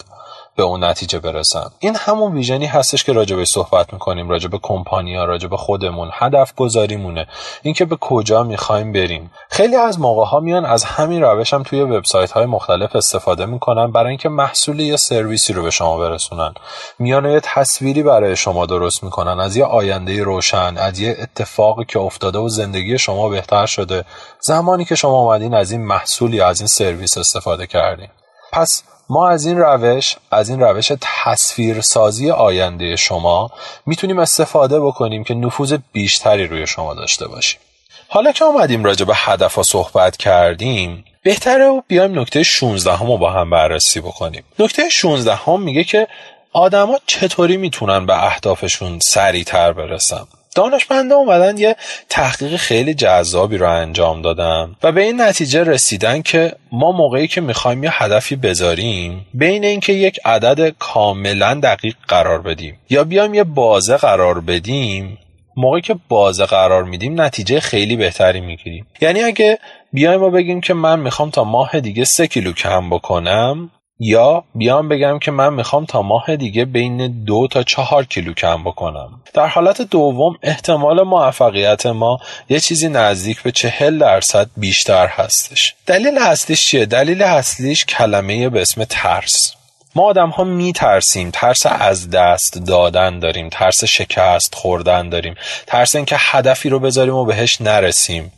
به 0.56 0.62
اون 0.62 0.84
نتیجه 0.84 1.18
برسن 1.18 1.70
این 1.78 1.96
همون 1.96 2.32
ویژنی 2.32 2.66
هستش 2.66 3.04
که 3.04 3.12
راجبه 3.12 3.44
صحبت 3.44 3.92
می‌کنیم 3.92 4.28
راجب 4.28 4.50
کمپانیا 4.62 5.24
راجب 5.24 5.56
خودمون 5.56 6.10
هدف 6.12 6.54
گذاریمونه. 6.54 7.26
اینکه 7.62 7.84
به 7.84 7.96
کجا 7.96 8.42
می‌خوایم 8.42 8.92
بریم. 8.92 9.30
خیلی 9.50 9.76
از 9.76 10.00
موقع 10.00 10.24
ها 10.24 10.40
میان 10.40 10.64
از 10.64 10.84
همین 10.84 11.22
روش 11.22 11.54
هم 11.54 11.62
توی 11.62 11.80
وبسایت 11.80 12.30
های 12.30 12.46
مختلف 12.46 12.96
استفاده 12.96 13.46
می‌کنن 13.46 13.92
برای 13.92 14.08
اینکه 14.08 14.28
محصول 14.28 14.80
یا 14.80 14.96
سرویسی 14.96 15.52
رو 15.52 15.62
به 15.62 15.70
شما 15.70 15.98
برسونن. 15.98 16.54
میان 16.98 17.30
یه 17.30 17.40
تصویری 17.42 18.02
برای 18.02 18.36
شما 18.36 18.66
درست 18.66 19.04
می‌کنن. 19.04 19.40
از 19.40 19.56
یه 19.56 19.64
آینده 19.64 20.22
روشن 20.22 20.76
از 20.76 21.00
یه 21.00 21.16
اتفاقی 21.20 21.84
که 21.84 21.98
افتاده 21.98 22.38
و 22.38 22.48
زندگی 22.48 22.98
شما 22.98 23.28
بهتر 23.28 23.66
شده. 23.66 24.04
زمانی 24.40 24.84
که 24.84 24.94
شما 24.94 25.18
اومدین 25.18 25.54
از 25.54 25.70
این 25.70 25.86
محصول 25.86 26.34
یا 26.34 26.48
از 26.48 26.60
این 26.60 26.66
سرویس 26.66 27.18
استفاده 27.18 27.66
کردین. 27.66 28.08
پس 28.52 28.82
ما 29.08 29.28
از 29.28 29.46
این 29.46 29.58
روش 29.58 30.16
از 30.30 30.48
این 30.48 30.60
روش 30.60 30.92
تصویرسازی 31.00 32.30
آینده 32.30 32.96
شما 32.96 33.50
می‌تونیم 33.86 34.18
استفاده 34.18 34.80
بکنیم 34.80 35.24
که 35.24 35.34
نفوذ 35.34 35.76
بیشتری 35.92 36.46
روی 36.46 36.66
شما 36.66 36.94
داشته 36.94 37.28
باشیم. 37.28 37.60
حالا 38.08 38.32
که 38.32 38.44
اومدیم 38.44 38.84
راجع 38.84 39.04
به 39.04 39.12
هدف 39.16 39.54
ها 39.54 39.62
صحبت 39.62 40.16
کردیم 40.16 41.04
بهتره 41.22 41.64
و 41.64 41.80
بیایم 41.88 42.18
نکته 42.18 42.42
16 42.42 42.96
هم 42.96 43.06
رو 43.06 43.18
با 43.18 43.30
هم 43.30 43.50
بررسی 43.50 44.00
بکنیم. 44.00 44.44
نکته 44.58 44.88
16 44.88 45.34
هم 45.34 45.62
میگه 45.62 45.84
که 45.84 46.06
آدما 46.52 46.98
چطوری 47.06 47.56
می‌تونن 47.56 48.06
به 48.06 48.24
اهدافشون 48.24 48.98
سریعتر 48.98 49.72
برسن؟ 49.72 50.26
دانشمنده 50.56 51.14
اومدن 51.14 51.58
یه 51.58 51.76
تحقیق 52.08 52.56
خیلی 52.56 52.94
جذابی 52.94 53.58
رو 53.58 53.70
انجام 53.70 54.22
دادن 54.22 54.76
و 54.82 54.92
به 54.92 55.02
این 55.02 55.20
نتیجه 55.20 55.64
رسیدن 55.64 56.22
که 56.22 56.52
ما 56.72 56.92
موقعی 56.92 57.28
که 57.28 57.40
می‌خوایم 57.40 57.84
یه 57.84 58.02
هدفی 58.02 58.36
بذاریم 58.36 59.26
بین 59.34 59.64
اینکه 59.64 59.92
یک 59.92 60.20
عدد 60.24 60.74
کاملا 60.78 61.60
دقیق 61.62 61.94
قرار 62.08 62.42
بدیم 62.42 62.78
یا 62.90 63.04
بیایم 63.04 63.34
یه 63.34 63.44
بازه 63.44 63.96
قرار 63.96 64.40
بدیم 64.40 65.18
موقعی 65.56 65.80
که 65.80 65.96
بازه 66.08 66.46
قرار 66.46 66.84
میدیم 66.84 67.20
نتیجه 67.20 67.60
خیلی 67.60 67.96
بهتری 67.96 68.40
می‌گیریم. 68.40 68.86
یعنی 69.00 69.22
اگه 69.22 69.58
بیایم 69.92 70.22
و 70.22 70.30
بگیم 70.30 70.60
که 70.60 70.74
من 70.74 71.00
می‌خوام 71.00 71.30
تا 71.30 71.44
ماه 71.44 71.80
دیگه 71.80 72.04
سه 72.04 72.26
کیلو 72.26 72.52
کم 72.52 72.90
بکنم 72.90 73.70
یا 73.98 74.44
بیام 74.54 74.88
بگم 74.88 75.18
که 75.18 75.30
من 75.30 75.54
می‌خوام 75.54 75.84
تا 75.84 76.02
ماه 76.02 76.36
دیگه 76.36 76.64
بین 76.64 77.24
دو 77.24 77.48
تا 77.50 77.62
چهار 77.62 78.04
کیلو 78.04 78.32
کم 78.32 78.64
بکنم. 78.64 79.20
در 79.34 79.46
حالت 79.46 79.82
دوم 79.82 80.38
احتمال 80.42 81.02
موفقیت 81.02 81.86
ما 81.86 82.20
یه 82.48 82.60
چیزی 82.60 82.88
نزدیک 82.88 83.42
به 83.42 83.52
چهل 83.52 83.98
درصد 83.98 84.50
بیشتر 84.56 85.06
هستش. 85.06 85.74
دلیل 85.86 86.18
اصلیش 86.18 86.66
چیه؟ 86.66 86.86
دلیل 86.86 87.22
اصلیش 87.22 87.84
کلمه 87.84 88.48
به 88.48 88.62
اسم 88.62 88.84
ترس. 88.84 89.54
ما 89.94 90.02
آدم 90.02 90.30
ها 90.30 90.44
می 90.44 90.72
ترسیم 90.72 91.30
ترس 91.30 91.66
از 91.66 92.10
دست 92.10 92.58
دادن 92.58 93.18
داریم. 93.18 93.48
ترس 93.48 93.84
شکست 93.84 94.54
خوردن 94.54 95.08
داریم. 95.08 95.34
ترس 95.66 95.96
اینکه 95.96 96.16
هدفی 96.18 96.68
رو 96.68 96.78
بذاریم 96.78 97.14
و 97.14 97.24
بهش 97.24 97.60
نرسیم. 97.60 98.32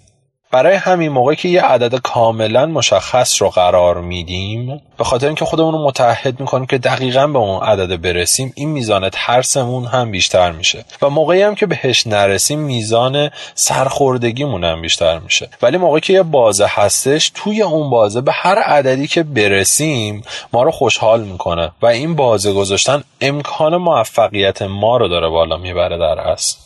برای 0.50 0.76
همین 0.76 1.08
موقعی 1.08 1.36
که 1.36 1.48
یه 1.48 1.62
عدد 1.62 1.94
کاملا 1.94 2.66
مشخص 2.66 3.42
رو 3.42 3.48
قرار 3.48 4.00
میدیم 4.00 4.82
به 4.98 5.04
خاطر 5.04 5.26
اینکه 5.26 5.44
خودمون 5.44 5.72
رو 5.72 5.84
متحد 5.84 6.40
می‌کنیم 6.40 6.66
که 6.66 6.78
دقیقا 6.78 7.26
به 7.26 7.38
اون 7.38 7.62
عدد 7.62 8.00
برسیم 8.00 8.52
این 8.56 8.68
میزان 8.68 9.08
ترسمون 9.08 9.84
هم 9.84 10.10
بیشتر 10.10 10.52
میشه. 10.52 10.84
و 11.02 11.10
موقعی 11.10 11.42
هم 11.42 11.54
که 11.54 11.66
بهش 11.66 12.06
نرسیم 12.06 12.58
میزان 12.58 13.30
سرخوردگیمون 13.54 14.64
هم 14.64 14.82
بیشتر 14.82 15.18
میشه. 15.18 15.48
ولی 15.62 15.76
موقعی 15.76 16.00
که 16.00 16.12
یه 16.12 16.22
بازه 16.22 16.66
هستش 16.68 17.32
توی 17.34 17.62
اون 17.62 17.90
بازه 17.90 18.20
به 18.20 18.32
هر 18.32 18.58
عددی 18.58 19.06
که 19.06 19.22
برسیم 19.22 20.22
ما 20.52 20.62
رو 20.62 20.70
خوشحال 20.70 21.20
می‌کنه. 21.20 21.72
و 21.82 21.86
این 21.86 22.16
بازه 22.16 22.52
گذاشتن 22.52 23.04
امکان 23.20 23.76
موفقیت 23.76 24.62
ما 24.62 24.96
رو 24.96 25.08
داره 25.08 25.28
بالا 25.28 25.56
می‌بره 25.56 25.98
در 25.98 26.20
اصل. 26.20 26.56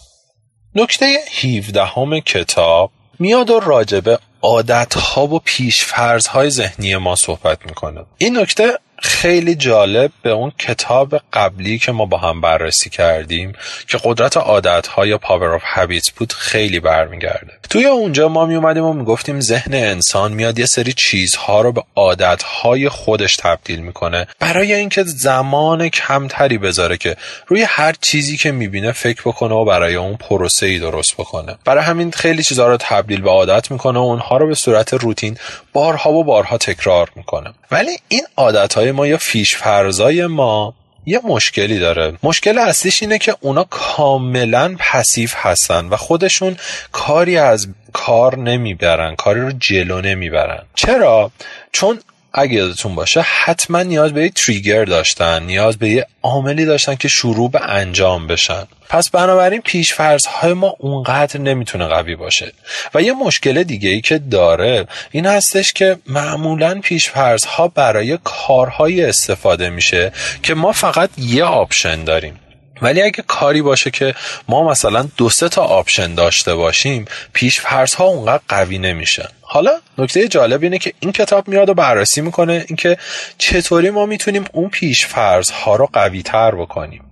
نکته 0.75 1.07
17 1.43 1.85
همه 1.85 2.21
کتاب 2.21 2.91
میاد 3.19 3.51
و 3.51 3.61
راجبه 3.61 4.19
عادت 4.43 4.95
ها 4.95 5.27
و 5.27 5.39
پیشفرض 5.45 6.27
های 6.27 6.51
ذهنی 6.51 6.97
ما 6.97 7.17
صحبت 7.17 7.67
می‌کنه. 7.67 8.05
این 8.19 8.39
نکته 8.39 8.79
خیلی 9.03 9.55
جالب 9.55 10.11
به 10.23 10.31
اون 10.31 10.53
کتاب 10.59 11.21
قبلی 11.33 11.79
که 11.79 11.93
ما 11.93 12.07
با 12.07 12.19
هم 12.19 12.41
بررسی 12.41 12.91
کردیم 12.91 13.53
که 13.89 13.99
قدرت 14.05 14.37
عادت 14.37 14.87
ها 14.87 15.07
یا 15.07 15.19
Power 15.19 15.55
of 15.55 15.63
Habits 15.65 16.11
بود 16.11 16.33
خیلی 16.33 16.81
برمیگرده. 16.81 17.53
توی 17.71 17.87
اونجا 17.87 18.29
ما 18.29 18.47
می 18.47 18.55
اومدیم 18.55 18.85
و 18.85 18.93
می‌گفتیم 18.93 19.41
ذهن 19.41 19.75
انسان 19.75 20.33
میاد 20.33 20.59
یه 20.59 20.67
سری 20.67 20.93
چیزها 20.93 21.61
رو 21.61 21.73
به 21.73 21.83
عادت 21.97 22.43
های 22.43 22.89
خودش 22.89 23.37
تبدیل 23.37 23.81
می‌کنه 23.81 24.27
برای 24.41 24.73
اینکه 24.73 25.03
زمان 25.03 25.89
کمتری 25.89 26.59
بذاره 26.59 26.97
که 26.97 27.17
روی 27.47 27.63
هر 27.63 27.95
چیزی 28.01 28.37
که 28.37 28.53
می‌بینه 28.53 28.93
فکر 28.93 29.23
بکنه 29.25 29.55
و 29.55 29.65
برای 29.65 29.95
اون 29.95 30.17
پروسه 30.17 30.67
ای 30.67 30.79
درست 30.79 31.15
بکنه. 31.15 31.57
برای 31.65 31.85
همین 31.85 32.11
خیلی 32.11 32.43
چیزها 32.43 32.69
رو 32.69 32.77
تبدیل 32.77 33.21
به 33.21 33.31
عادت 33.31 33.71
می‌کنه 33.71 33.99
و 33.99 34.03
اونها 34.03 34.37
رو 34.37 34.47
به 34.47 34.55
صورت 34.55 34.95
روتین 34.95 35.39
بارها 35.73 36.13
و 36.13 36.25
بارها 36.25 36.59
تکرار 36.59 37.11
می‌کنه. 37.17 37.53
ولی 37.71 37.99
این 38.09 38.23
عادت 38.37 38.75
های 38.75 38.92
ما 38.93 39.07
یا 39.07 39.17
فیش 39.17 39.57
فرزای 39.57 40.27
ما 40.27 40.75
یه 41.07 41.21
مشکلی 41.25 41.79
داره. 41.79 42.13
مشکل 42.23 42.59
اصلیش 42.59 43.03
اینه 43.03 43.19
که 43.19 43.37
اونا 43.41 43.65
کاملا 43.65 44.77
پسیف 44.79 45.35
هستن 45.37 45.87
و 45.87 45.97
خودشون 45.97 46.57
کاری 46.93 47.37
از 47.37 47.69
کار 47.93 48.39
نمی‌برن 48.39 49.15
کاری 49.15 49.41
رو 49.41 49.53
جلو 49.53 50.01
نمی‌برن. 50.01 50.63
چرا؟ 50.75 51.31
چون 51.73 51.99
اگه 52.35 52.55
یادتون 52.55 52.95
باشه 52.95 53.21
حتما 53.21 53.83
نیاز 53.83 54.13
به 54.13 54.23
یه 54.23 54.31
تریگر 54.31 54.85
داشتن 54.85 55.43
نیاز 55.43 55.77
به 55.77 55.89
یه 55.89 56.07
عاملی 56.23 56.65
داشتن 56.65 56.95
که 56.95 57.09
شروع 57.09 57.51
به 57.51 57.61
انجام 57.61 58.27
بشن. 58.27 58.67
پس 58.89 59.11
بنابراین 59.11 59.61
پیشفرض 59.61 60.27
های 60.27 60.53
ما 60.53 60.77
اونقدر 60.79 61.41
نمی‌تونه 61.41 61.87
قوی 61.87 62.17
باشه. 62.17 62.53
و 62.95 63.03
یه 63.03 63.13
مشکل 63.13 63.63
دیگه 63.63 63.89
ای 63.89 64.01
که 64.01 64.19
داره 64.19 64.87
این 65.11 65.27
هستش 65.27 65.73
که 65.73 65.99
معمولا 66.07 66.81
پیشفرض 66.81 67.45
ها 67.45 67.69
برای 67.69 68.19
کارهایی 68.25 69.05
استفاده 69.05 69.71
میشه 69.71 70.13
که 70.43 70.55
ما 70.55 70.73
فقط 70.73 71.11
یه 71.19 71.45
option 71.45 72.05
داریم. 72.05 72.41
ولی 72.83 73.03
اگه 73.03 73.25
کاری 73.27 73.63
باشه 73.63 73.91
که 73.91 74.15
ما 74.49 74.69
مثلا 74.71 75.09
دو 75.17 75.31
سه 75.31 75.49
تا 75.49 75.63
option 75.63 76.15
داشته 76.15 76.55
باشیم 76.55 77.05
پیش 77.33 77.61
فرض 77.61 77.95
ها 77.95 78.05
اونقدر 78.05 78.43
قوی 78.49 78.79
نمیشن. 78.79 79.29
حالا 79.53 79.81
نکته 79.99 80.29
جالب 80.29 80.63
اینه 80.63 80.79
که 80.79 80.93
این 81.01 81.13
کتاب 81.13 81.49
میاد 81.49 81.69
و 81.69 81.75
بررسی 81.75 82.21
می‌کنه 82.21 82.65
اینکه 82.69 82.97
چطوری 83.39 83.91
ما 83.91 84.07
می‌تونیم 84.07 84.45
اون 84.53 84.69
پیش 84.69 85.07
فرض 85.07 85.51
ها 85.51 85.77
رو 85.77 85.89
قوی 85.93 86.23
تر 86.23 86.55
بکنیم. 86.55 87.05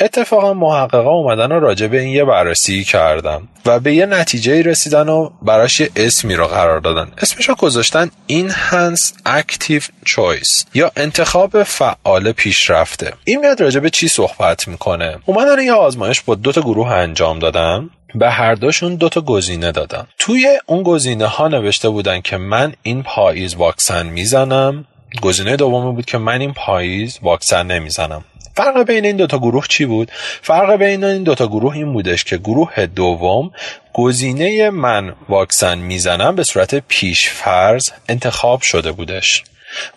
اتفاقا 0.00 0.54
محققا 0.54 1.10
اومدن 1.10 1.52
و 1.52 1.60
راجع 1.60 1.86
به 1.86 2.00
این 2.00 2.08
یه 2.08 2.24
بررسی 2.24 2.84
کردن 2.84 3.48
و 3.66 3.80
به 3.80 3.94
یه 3.94 4.06
نتیجه 4.06 4.62
رسیدن 4.62 5.08
و 5.08 5.30
براش 5.42 5.80
یه 5.80 5.90
اسمی 5.96 6.34
رو 6.34 6.46
قرار 6.46 6.80
دادن. 6.80 7.12
اسمش 7.18 7.48
رو 7.48 7.54
گذاشتن 7.54 8.10
Enhanced 8.30 9.14
Active 9.28 9.84
Choice 10.08 10.64
یا 10.74 10.92
انتخاب 10.96 11.62
فعال 11.62 12.32
پیشرفته. 12.32 13.12
این 13.24 13.40
میاد 13.40 13.60
راجع 13.60 13.80
به 13.80 13.90
چی 13.90 14.08
صحبت 14.08 14.68
می‌کنه؟ 14.68 15.18
اومدن 15.26 15.62
یه 15.62 15.72
آزمایش 15.72 16.20
با 16.20 16.34
دو 16.34 16.52
تا 16.52 16.60
گروه 16.60 16.92
انجام 16.92 17.38
دادن. 17.38 17.90
به 18.14 18.30
هر 18.30 18.54
دوشون 18.54 18.94
دو 18.94 19.08
تا 19.08 19.20
گزینه 19.20 19.72
دادن 19.72 20.06
توی 20.18 20.58
اون 20.66 20.82
گزینه 20.82 21.26
ها 21.26 21.48
نوشته 21.48 21.88
بودن 21.88 22.20
که 22.20 22.36
من 22.36 22.74
این 22.82 23.02
پاییز 23.02 23.54
واکسن 23.54 24.06
می‌زنم. 24.06 24.84
گزینه 25.22 25.56
دومی 25.56 25.92
بود 25.92 26.04
که 26.04 26.18
من 26.18 26.40
این 26.40 26.52
پاییز 26.52 27.18
واکسن 27.22 27.66
نمی‌زنم. 27.66 28.24
فرق 28.54 28.82
بین 28.82 29.04
این 29.04 29.16
دوتا 29.16 29.38
گروه 29.38 29.66
چی 29.68 29.84
بود؟ 29.84 30.10
فرق 30.42 30.76
بین 30.76 31.04
این 31.04 31.22
دوتا 31.22 31.46
گروه 31.46 31.74
این 31.74 31.92
بودش 31.92 32.24
که 32.24 32.36
گروه 32.36 32.86
دوم 32.86 33.50
گزینه 33.92 34.70
من 34.70 35.14
واکسن 35.28 35.78
می‌زنم 35.78 36.36
به 36.36 36.44
صورت 36.44 36.74
پیش 36.74 37.28
فرض 37.28 37.90
انتخاب 38.08 38.60
شده 38.60 38.92
بودش. 38.92 39.44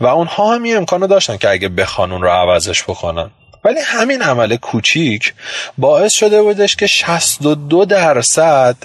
و 0.01 0.07
اونها 0.07 0.55
هم 0.55 0.63
این 0.63 0.77
امکانو 0.77 1.07
داشتن 1.07 1.37
که 1.37 1.49
اگه 1.49 1.69
بخوان 1.69 2.11
اون 2.11 2.21
رو 2.21 2.29
عوضش 2.29 2.83
بکنن. 2.83 3.29
ولی 3.65 3.79
همین 3.85 4.21
عمل 4.21 4.55
کوچیک 4.55 5.33
باعث 5.77 6.13
شده 6.13 6.41
بودش 6.41 6.75
که 6.75 6.87
62 6.87 7.85
درصد 7.85 8.75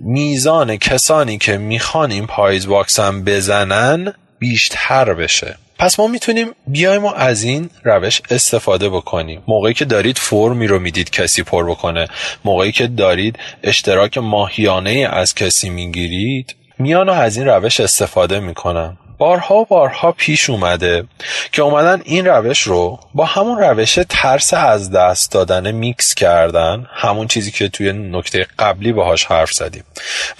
میزان 0.00 0.76
کسانی 0.76 1.38
که 1.38 1.58
می‌خوان 1.58 2.10
این 2.10 2.26
پاییز 2.26 2.66
واکسن 2.66 3.24
بزنن 3.24 4.12
بیشتر 4.38 5.14
بشه. 5.14 5.56
پس 5.78 6.00
ما 6.00 6.06
می‌تونیم 6.06 6.46
بیایم 6.66 7.04
و 7.04 7.12
از 7.16 7.42
این 7.42 7.70
روش 7.84 8.22
استفاده 8.30 8.88
بکنیم. 8.88 9.42
موقعی 9.48 9.74
که 9.74 9.84
دارید 9.84 10.18
فرمی 10.18 10.66
رو 10.66 10.78
می‌دید 10.78 11.10
کسی 11.10 11.42
پر 11.42 11.70
بکنه. 11.70 12.08
موقعی 12.44 12.72
که 12.72 12.86
دارید 12.86 13.38
اشتراک 13.62 14.18
ماهیانه 14.18 15.08
از 15.12 15.34
کسی 15.34 15.70
می‌گیرید 15.70 16.54
میان 16.78 17.08
و 17.08 17.12
از 17.12 17.36
این 17.36 17.46
روش 17.46 17.80
استفاده 17.80 18.40
می‌کنن. 18.40 18.96
بارها 19.18 19.54
و 19.54 19.64
بارها 19.64 20.12
پیش 20.12 20.50
اومده 20.50 21.04
که 21.52 21.62
اومدن 21.62 22.02
این 22.04 22.26
روش 22.26 22.62
رو 22.62 23.00
با 23.14 23.24
همون 23.24 23.58
روش 23.58 23.98
ترس 24.08 24.54
از 24.54 24.90
دست 24.90 25.32
دادن 25.32 25.70
میکس 25.70 26.14
کردن 26.14 26.86
همون 26.92 27.26
چیزی 27.26 27.50
که 27.50 27.68
توی 27.68 27.92
نکته 27.92 28.46
قبلی 28.58 28.92
باهاش 28.92 29.24
حرف 29.24 29.52
زدیم. 29.52 29.84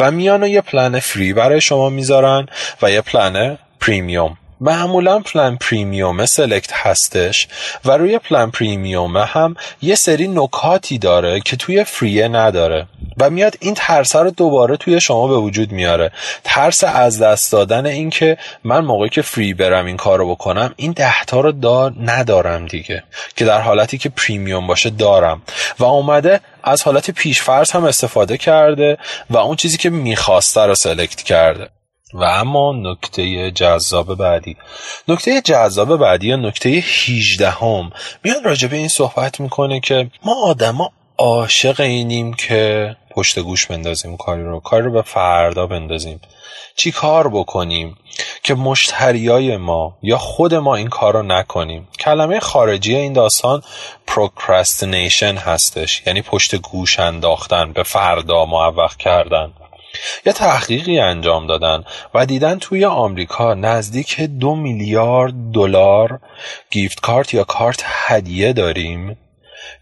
و 0.01 0.11
میان 0.11 0.43
یه 0.43 0.61
plan 0.61 0.99
free 0.99 1.33
برای 1.33 1.61
شما 1.61 1.89
می‌ذارن 1.91 2.47
و 2.83 2.91
یه 2.91 3.01
plan 3.01 3.59
premium. 3.81 4.37
معمولا 4.61 5.19
plan 5.19 5.57
premium 5.57 6.27
select 6.27 6.73
هستش 6.73 7.49
و 7.85 7.91
روی 7.91 8.19
plan 8.19 8.51
premium 8.51 9.17
هم 9.17 9.57
یه 9.83 9.95
سری 9.95 10.29
نکاتی 10.29 10.99
داره 10.99 11.41
که 11.41 11.57
توی 11.57 11.85
free 11.85 12.20
ه 12.20 12.29
نداره 12.29 12.87
و 13.21 13.31
میاد 13.31 13.55
این 13.61 13.75
ترس 13.75 14.17
رو 14.17 14.31
دوباره 14.31 14.77
توی 14.77 15.01
شما 15.01 15.29
به 15.29 15.37
وجود 15.37 15.73
میاره. 15.73 16.13
ترس 16.45 16.85
از 16.85 17.23
دست 17.23 17.53
دادن 17.53 17.87
این 17.87 18.11
که 18.11 18.37
من 18.65 18.85
موقعی 18.85 19.09
که 19.09 19.23
فری 19.23 19.55
برم 19.55 19.87
این 19.87 19.97
کار 19.97 20.19
رو 20.19 20.31
بکنم 20.31 20.75
این 20.77 20.93
دهتا 20.93 21.41
رو 21.41 21.53
دار 21.53 21.95
ندارم 22.05 22.67
دیگه 22.67 23.03
که 23.37 23.45
در 23.45 23.61
حالتی 23.61 23.99
که 23.99 24.09
پریمیوم 24.09 24.67
باشه 24.67 24.91
دارم. 24.91 25.43
و 25.79 25.85
اومده 25.85 26.41
از 26.65 26.83
حالت 26.83 27.11
پیشفرض 27.11 27.71
هم 27.71 27.85
استفاده 27.85 28.39
کرده 28.39 28.99
و 29.31 29.37
اون 29.37 29.57
چیزی 29.57 29.77
که 29.77 29.91
می‌خواسته 29.91 30.61
رو 30.61 30.75
سلکت 30.75 31.23
کرده. 31.23 31.69
و 32.15 32.25
اما 32.25 32.73
نکته 32.73 33.51
جذاب 33.51 34.15
بعدی. 34.15 34.57
نکته 35.09 35.41
جذاب 35.41 35.97
بعدی 35.97 36.29
یا 36.29 36.37
نکته 36.37 36.69
18 36.69 37.51
هم 37.51 37.91
میاد 38.25 38.45
راجع 38.45 38.69
به 38.69 38.77
این 38.77 38.89
صحبت 38.89 39.41
می‌کنه 39.41 39.81
که 39.81 40.11
ما 40.25 40.35
آدما 40.45 40.91
عاشق 41.19 41.81
اینیم 41.81 42.35
که 42.35 42.97
پشت 43.11 43.39
گوش 43.39 43.67
بندازیم 43.67 44.17
کاری 44.17 44.45
رو 44.45 44.61
کاری 44.61 44.85
رو 44.85 44.93
به 44.93 45.03
فردا 45.03 45.67
بندازیم. 45.67 46.21
چی 46.77 46.93
کار 46.93 47.29
بکنیم 47.29 47.97
که 48.43 48.55
مشتریای 48.55 49.57
ما 49.57 49.99
یا 50.03 50.19
خود 50.19 50.55
ما 50.55 50.77
این 50.77 50.89
کار 50.89 51.13
رو 51.13 51.23
نکنیم؟ 51.23 51.89
کلمه 52.01 52.41
خارجی 52.41 52.97
این 52.97 53.13
داستان 53.13 53.63
procrastination 54.07 55.37
هستش. 55.37 56.03
یعنی 56.07 56.23
پشت 56.23 56.57
گوش 56.57 57.01
انداختن 57.01 57.73
به 57.73 57.83
فردا 57.83 58.45
معوق 58.45 58.97
کردن. 58.97 59.53
یه 60.27 60.33
تحقیقی 60.33 60.99
انجام 60.99 61.47
دادن 61.47 61.85
و 62.15 62.27
دیدن 62.27 62.59
توی 62.59 62.85
آمریکا 62.85 63.55
نزدیک 63.55 64.21
دو 64.21 64.55
میلیارد 64.55 65.33
دلار 65.55 66.21
gift 66.71 67.01
card 67.01 67.35
یا 67.35 67.45
کارت 67.45 67.85
هدیه 67.85 68.53
داریم 68.53 69.17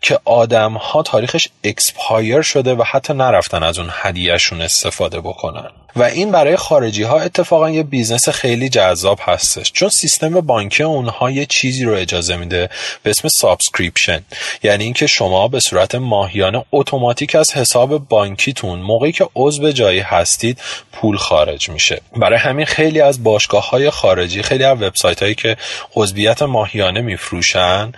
که 0.01 0.19
آدم 0.25 0.73
ها 0.73 1.03
تاریخش 1.03 1.49
expire 1.65 2.43
شده 2.43 2.75
و 2.75 2.83
حتی 2.83 3.15
نرفتن 3.15 3.63
از 3.63 3.79
اون 3.79 3.89
هدیهشون 3.93 4.63
استفاده 4.63 5.21
بکنن. 5.21 5.71
و 5.97 6.03
این 6.03 6.33
برای 6.33 6.57
خارجی 6.57 7.03
ها 7.03 7.21
اتفاقا 7.21 7.71
یه 7.71 7.83
business 7.83 8.29
خیلی 8.29 8.69
جذاب 8.69 9.19
هستش. 9.23 9.73
چون 9.73 9.89
سیستم 9.89 10.41
بانکی 10.41 10.83
اونها 10.83 11.31
یه 11.31 11.47
چیزی 11.47 11.85
رو 11.85 11.95
اجازه 11.95 12.37
میده 12.37 12.71
به 13.03 13.11
اسم 13.11 13.29
subscription. 13.29 14.25
یعنی 14.63 14.85
اینکه 14.85 15.07
شما 15.07 15.49
به 15.49 15.61
صورت 15.61 15.95
ماهیانه 15.95 16.65
اتوماتیک 16.73 17.35
از 17.35 17.53
حساب 17.53 18.09
بانکیتون 18.09 18.79
موقعی 18.79 19.13
که 19.13 19.29
عضو 19.35 19.73
جایی 19.73 20.01
هستید 20.01 20.59
پول 20.93 21.17
خارج 21.17 21.69
میشه. 21.69 22.01
برای 22.17 22.39
همین 22.39 22.67
خیلی 22.67 23.01
از 23.01 23.25
باشگاه 23.25 23.71
های 23.71 23.91
خارجی 23.91 24.43
خیلی 24.43 24.65
از 24.65 24.83
وبسایت 24.83 25.23
هایی 25.23 25.35
که 25.35 25.57
عضویت 25.97 26.43
ماهیانه 26.43 27.01
میفروشن 27.01 27.93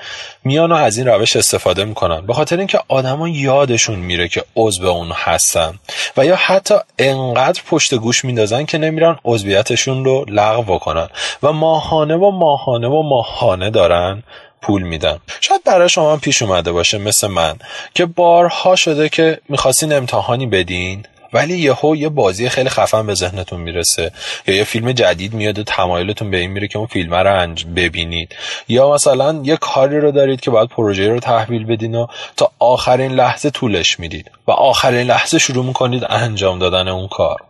میان 0.44 0.72
و 0.72 0.74
از 0.74 0.98
این 0.98 1.06
روش 1.06 1.36
استفاده 1.36 1.84
می‌کنن. 1.84 2.26
به 2.26 2.34
خاطر 2.34 2.58
اینکه 2.58 2.80
آدما 2.88 3.28
یادشون 3.28 3.98
میره 3.98 4.28
که 4.28 4.44
عضو 4.56 4.86
اون 4.86 5.12
هستن 5.14 5.78
و 6.16 6.24
یا 6.24 6.36
حتی 6.36 6.74
انقدر 6.98 7.62
پشت 7.66 7.87
گوش 7.96 8.24
میندازن 8.24 8.64
که 8.64 8.78
نمیرن 8.78 9.18
عضویتشون 9.24 10.04
رو 10.04 10.24
لغو 10.28 10.78
کنن 10.78 11.08
و 11.42 11.52
ماهانه 11.52 12.16
و 12.16 12.30
ماهانه 12.30 12.88
و 12.88 13.02
ماهانه 13.02 13.70
دارن 13.70 14.22
پول 14.62 14.82
میدن. 14.82 15.18
شاید 15.40 15.64
برای 15.64 15.88
شما 15.88 16.16
پیش 16.16 16.42
اومده 16.42 16.72
باشه 16.72 16.98
مثل 16.98 17.26
من 17.26 17.56
که 17.94 18.06
بارها 18.06 18.76
شده 18.76 19.08
که 19.08 19.40
می‌خواستین 19.48 19.92
امتحانی 19.92 20.46
بدین 20.46 21.04
ولی 21.32 21.58
یهو 21.58 21.96
یه 21.96 22.08
بازی 22.08 22.48
خیلی 22.48 22.68
خفن 22.68 23.06
به 23.06 23.14
ذهنتون 23.14 23.60
می‌رسه. 23.60 24.12
یا 24.46 24.54
یه 24.54 24.64
فیلم 24.64 24.92
جدید 24.92 25.34
میاد 25.34 25.58
و 25.58 25.62
تمایلتون 25.62 26.30
به 26.30 26.36
این 26.36 26.50
میره 26.50 26.68
که 26.68 26.78
اون 26.78 26.86
فیلم 26.86 27.14
رو 27.14 27.54
ببینید. 27.76 28.36
یا 28.68 28.92
مثلا 28.92 29.40
یه 29.44 29.56
کاری 29.56 30.00
رو 30.00 30.10
دارید 30.10 30.40
که 30.40 30.50
باید 30.50 30.68
پروژه 30.68 31.08
رو 31.08 31.20
تحویل 31.20 31.64
بدین 31.64 31.94
و 31.94 32.06
تا 32.36 32.50
آخرین 32.58 33.12
لحظه 33.12 33.50
طولش 33.50 34.00
می‌دید. 34.00 34.30
و 34.46 34.50
آخرین 34.50 35.06
لحظه 35.06 35.38
شروع 35.38 35.64
می‌کنید 35.64 36.06
انجام 36.08 36.58
دادن 36.58 36.88
اون 36.88 37.08
کار. 37.08 37.40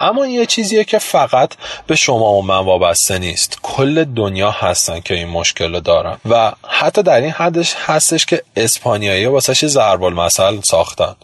اما 0.00 0.26
یه 0.26 0.46
چیزیه 0.46 0.84
که 0.84 0.98
فقط 0.98 1.52
به 1.86 1.96
شما 1.96 2.32
و 2.32 2.42
من 2.42 2.58
وابسته 2.58 3.18
نیست. 3.18 3.58
کل 3.62 4.04
دنیا 4.04 4.50
هستن 4.50 5.00
که 5.00 5.14
این 5.14 5.28
مشکل 5.28 5.74
رو 5.74 5.80
دارن. 5.80 6.18
و 6.30 6.52
حتی 6.68 7.02
در 7.02 7.20
این 7.20 7.30
حدش 7.30 7.74
هستش 7.78 8.26
که 8.26 8.42
اسپانیایی 8.56 9.26
واسه 9.26 9.66
ضرب 9.66 10.02
المثل 10.02 10.60
ساختن؟ 10.60 11.14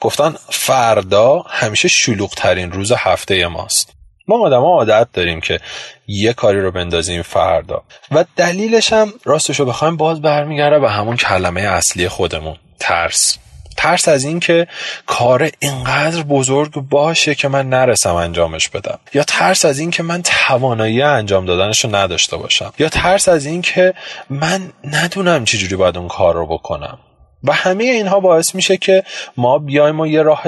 گفتن 0.00 0.34
فردا 0.50 1.44
همیشه 1.48 1.88
شلوغ 1.88 2.34
ترین 2.34 2.72
روز 2.72 2.92
هفته 2.92 3.46
ماست. 3.46 3.92
ما 4.28 4.46
آدم 4.46 4.62
عادت 4.62 5.08
داریم 5.12 5.40
که 5.40 5.60
یه 6.06 6.32
کاری 6.32 6.60
رو 6.60 6.70
بندازیم 6.70 7.22
فردا. 7.22 7.82
و 8.10 8.24
دلیلش 8.36 8.92
هم 8.92 9.12
راستش 9.24 9.60
رو 9.60 9.66
بخوایم 9.66 9.96
باز 9.96 10.22
برمیگرده 10.22 10.78
به 10.78 10.90
همون 10.90 11.16
کلمه 11.16 11.60
اصلی 11.60 12.08
خودمون 12.08 12.56
ترس. 12.78 13.38
ترس 13.76 14.08
از 14.08 14.24
اینکه 14.24 14.66
کار 15.06 15.50
اینقدر 15.58 16.22
بزرگ 16.22 16.72
باشه 16.74 17.34
که 17.34 17.48
من 17.48 17.68
نرسم 17.68 18.14
انجامش 18.14 18.68
بدم. 18.68 18.98
یا 19.14 19.22
ترس 19.22 19.64
از 19.64 19.78
اینکه 19.78 20.02
من 20.02 20.22
توانایی 20.22 21.02
انجام 21.02 21.44
دادنش 21.44 21.84
رو 21.84 21.96
نداشته 21.96 22.36
باشم. 22.36 22.72
یا 22.78 22.88
ترس 22.88 23.28
از 23.28 23.46
اینکه 23.46 23.94
من 24.30 24.72
ندونم 24.84 25.44
چجوری 25.44 25.76
باید 25.76 25.98
اون 25.98 26.08
کار 26.08 26.34
رو 26.34 26.46
بکنم. 26.46 26.98
و 27.44 27.52
همه 27.52 27.84
اینها 27.84 28.20
باعث 28.20 28.54
میشه 28.54 28.76
که 28.76 29.04
ما 29.36 29.58
بیایم 29.58 30.00
و 30.00 30.06
یه 30.06 30.22
راه 30.22 30.44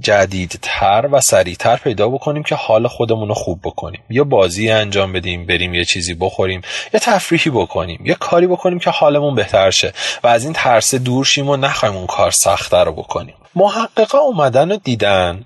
جدیدتر 0.00 1.08
و 1.12 1.20
سریعتر 1.20 1.76
پیدا 1.76 2.08
بکنیم 2.08 2.42
که 2.42 2.54
حال 2.54 2.88
خودمون 2.88 3.28
رو 3.28 3.34
خوب 3.34 3.60
بکنیم. 3.64 4.00
یا 4.10 4.24
بازی 4.24 4.70
انجام 4.70 5.12
بدیم 5.12 5.46
بریم 5.46 5.74
یه 5.74 5.84
چیزی 5.84 6.14
بخوریم 6.14 6.62
یا 6.94 7.00
تفریحی 7.00 7.50
بکنیم 7.50 8.00
یا 8.04 8.14
کاری 8.20 8.46
بکنیم 8.46 8.78
که 8.78 8.90
حالمون 8.90 9.34
بهتر 9.34 9.70
شه 9.70 9.92
و 10.22 10.26
از 10.26 10.44
این 10.44 10.52
ترس 10.52 10.94
دور 10.94 11.24
شیم 11.24 11.48
و 11.48 11.56
نخوایم 11.56 11.96
اون 11.96 12.06
کار 12.06 12.30
سختتر 12.30 12.84
رو 12.84 12.92
بکنیم. 12.92 13.34
محققا 13.54 14.18
اومدن 14.18 14.72
و 14.72 14.76
دیدن 14.76 15.44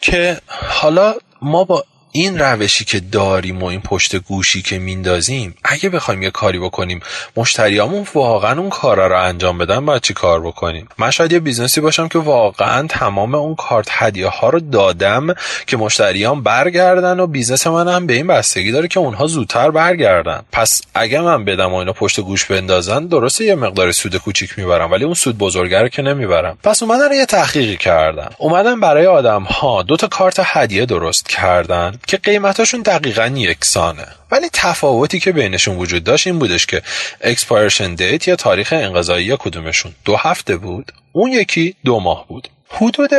که 0.00 0.36
حالا 0.46 1.14
ما 1.42 1.64
با 1.64 1.84
این 2.12 2.38
روشی 2.38 2.84
که 2.84 3.00
داریم 3.00 3.62
و 3.62 3.66
این 3.66 3.80
پشت 3.80 4.16
گوشی 4.16 4.62
که 4.62 4.78
میندازیم 4.78 5.54
اگه 5.64 5.88
بخوایم 5.88 6.22
یه 6.22 6.30
کاری 6.30 6.58
بکنیم 6.58 7.00
مشتریامون 7.36 8.06
واقعا 8.14 8.60
اون 8.60 8.70
کارا 8.70 9.06
رو 9.06 9.22
انجام 9.22 9.58
بدن 9.58 9.86
باید 9.86 10.02
چی 10.02 10.14
کار 10.14 10.40
بکنیم؟ 10.40 10.88
من 10.98 11.10
شاید 11.10 11.32
یه 11.32 11.40
business 11.40 11.76
ی 11.76 11.80
باشم 11.80 12.08
که 12.08 12.18
واقعا 12.18 12.86
تمام 12.86 13.34
اون 13.34 13.54
کارت 13.54 13.88
هدیه 13.90 14.26
ها 14.26 14.48
رو 14.48 14.60
دادم 14.60 15.34
که 15.66 15.76
مشتریام 15.76 16.42
برگردن 16.42 17.20
و 17.20 17.26
business 17.26 17.66
من 17.66 17.88
هم 17.88 18.06
به 18.06 18.12
این 18.12 18.26
بستگی 18.26 18.72
داره 18.72 18.88
که 18.88 19.00
اونها 19.00 19.26
زودتر 19.26 19.70
برگردن. 19.70 20.42
پس 20.52 20.82
اگه 20.94 21.20
من 21.20 21.44
بدم 21.44 21.72
و 21.72 21.76
اینا 21.76 21.92
پشت 21.92 22.20
گوش 22.20 22.44
بندازن 22.44 23.06
درسته 23.06 23.44
یه 23.44 23.54
مقدار 23.54 23.92
سود 23.92 24.16
کوچیک 24.16 24.58
می‌برم 24.58 24.92
ولی 24.92 25.04
اون 25.04 25.14
سود 25.14 25.38
بزرگه 25.38 25.88
که 25.88 26.02
نمی‌برم. 26.02 26.58
پس 26.62 26.82
اومدن 26.82 27.12
یه 27.12 27.26
تحقیقی 27.26 27.76
کردن. 27.76 28.28
اومدن 28.38 28.80
برای 28.80 29.06
آدم 29.06 29.42
ها 29.42 29.82
دو 29.82 29.96
تا 29.96 30.06
کارت 30.06 30.40
هدیه 30.44 30.86
درست 30.86 31.28
کردن. 31.28 31.99
که 32.06 32.16
قیمتاشون 32.16 32.82
دقیقا 32.82 33.26
یکسانه. 33.26 34.06
ولی 34.30 34.48
تفاوتی 34.52 35.20
که 35.20 35.32
بینشون 35.32 35.76
وجود 35.76 36.04
داشت 36.04 36.26
این 36.26 36.38
بودش 36.38 36.66
که 36.66 36.82
expiration 37.20 37.94
date 37.94 38.28
یا 38.28 38.36
تاریخ 38.36 38.72
انقضایی 38.76 39.26
یه 39.26 39.36
کدومشون 39.36 39.92
دو 40.04 40.16
هفته 40.16 40.56
بود 40.56 40.92
اون 41.12 41.32
یکی 41.32 41.74
دو 41.84 42.00
ماه 42.00 42.26
بود. 42.28 42.48
حدود 42.68 43.10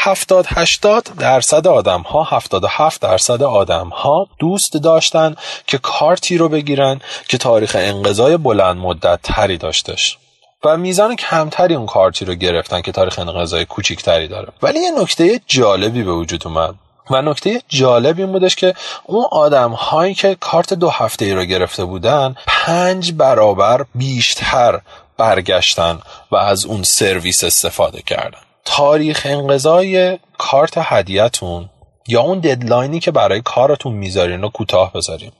70 0.00 0.46
80 0.48 1.10
درصد 1.18 1.66
آدم 1.66 2.00
ها 2.00 2.22
77 2.22 3.00
درصد 3.00 3.42
آدم 3.42 3.88
ها 3.88 4.28
دوست 4.38 4.74
داشتن 4.74 5.36
که 5.66 5.78
کارتی 5.78 6.38
رو 6.38 6.48
بگیرن 6.48 7.00
که 7.28 7.38
تاریخ 7.38 7.76
انقضای 7.78 8.36
بلند 8.36 8.76
مدت 8.76 9.20
تری 9.22 9.56
داشتش. 9.56 10.18
و 10.64 10.76
میزان 10.76 11.16
کمتری 11.16 11.74
اون 11.74 11.86
کارتی 11.86 12.24
رو 12.24 12.34
گرفتن 12.34 12.80
که 12.80 12.92
تاریخ 12.92 13.18
انقضای 13.18 13.64
کوچیکتری 13.64 14.28
داره. 14.28 14.48
ولی 14.62 14.80
یه 14.80 14.90
نکته 14.90 15.40
جالبی 15.46 16.02
به 16.02 16.12
وجود 16.12 16.46
اومد. 16.46 16.74
و 17.10 17.22
نکته 17.22 17.62
جالب 17.68 18.18
این 18.18 18.32
بودش 18.32 18.56
که 18.56 18.74
اون 19.04 19.24
آدم 19.30 19.72
هایی 19.72 20.14
که 20.14 20.36
کارت 20.40 20.74
دو 20.74 20.90
هفته 20.90 21.24
ای 21.24 21.34
رو 21.34 21.44
گرفته 21.44 21.84
بودن 21.84 22.34
پنج 22.46 23.12
برابر 23.12 23.84
بیشتر 23.94 24.80
برگشتن 25.16 25.98
و 26.30 26.36
از 26.36 26.64
اون 26.64 26.82
سرویس 26.82 27.44
استفاده 27.44 28.02
کردن. 28.02 28.38
تاریخ 28.64 29.22
انقضای 29.24 30.18
کارت 30.38 30.72
هدیهتون 30.76 31.68
یا 32.08 32.20
اون 32.20 32.40
ددلاینی 32.40 33.00
که 33.00 33.10
برای 33.10 33.40
کارتون 33.40 33.92
می‌ذارین 33.92 34.42
رو 34.42 34.48
کوتاه 34.48 34.92
بذاریم 34.92 35.32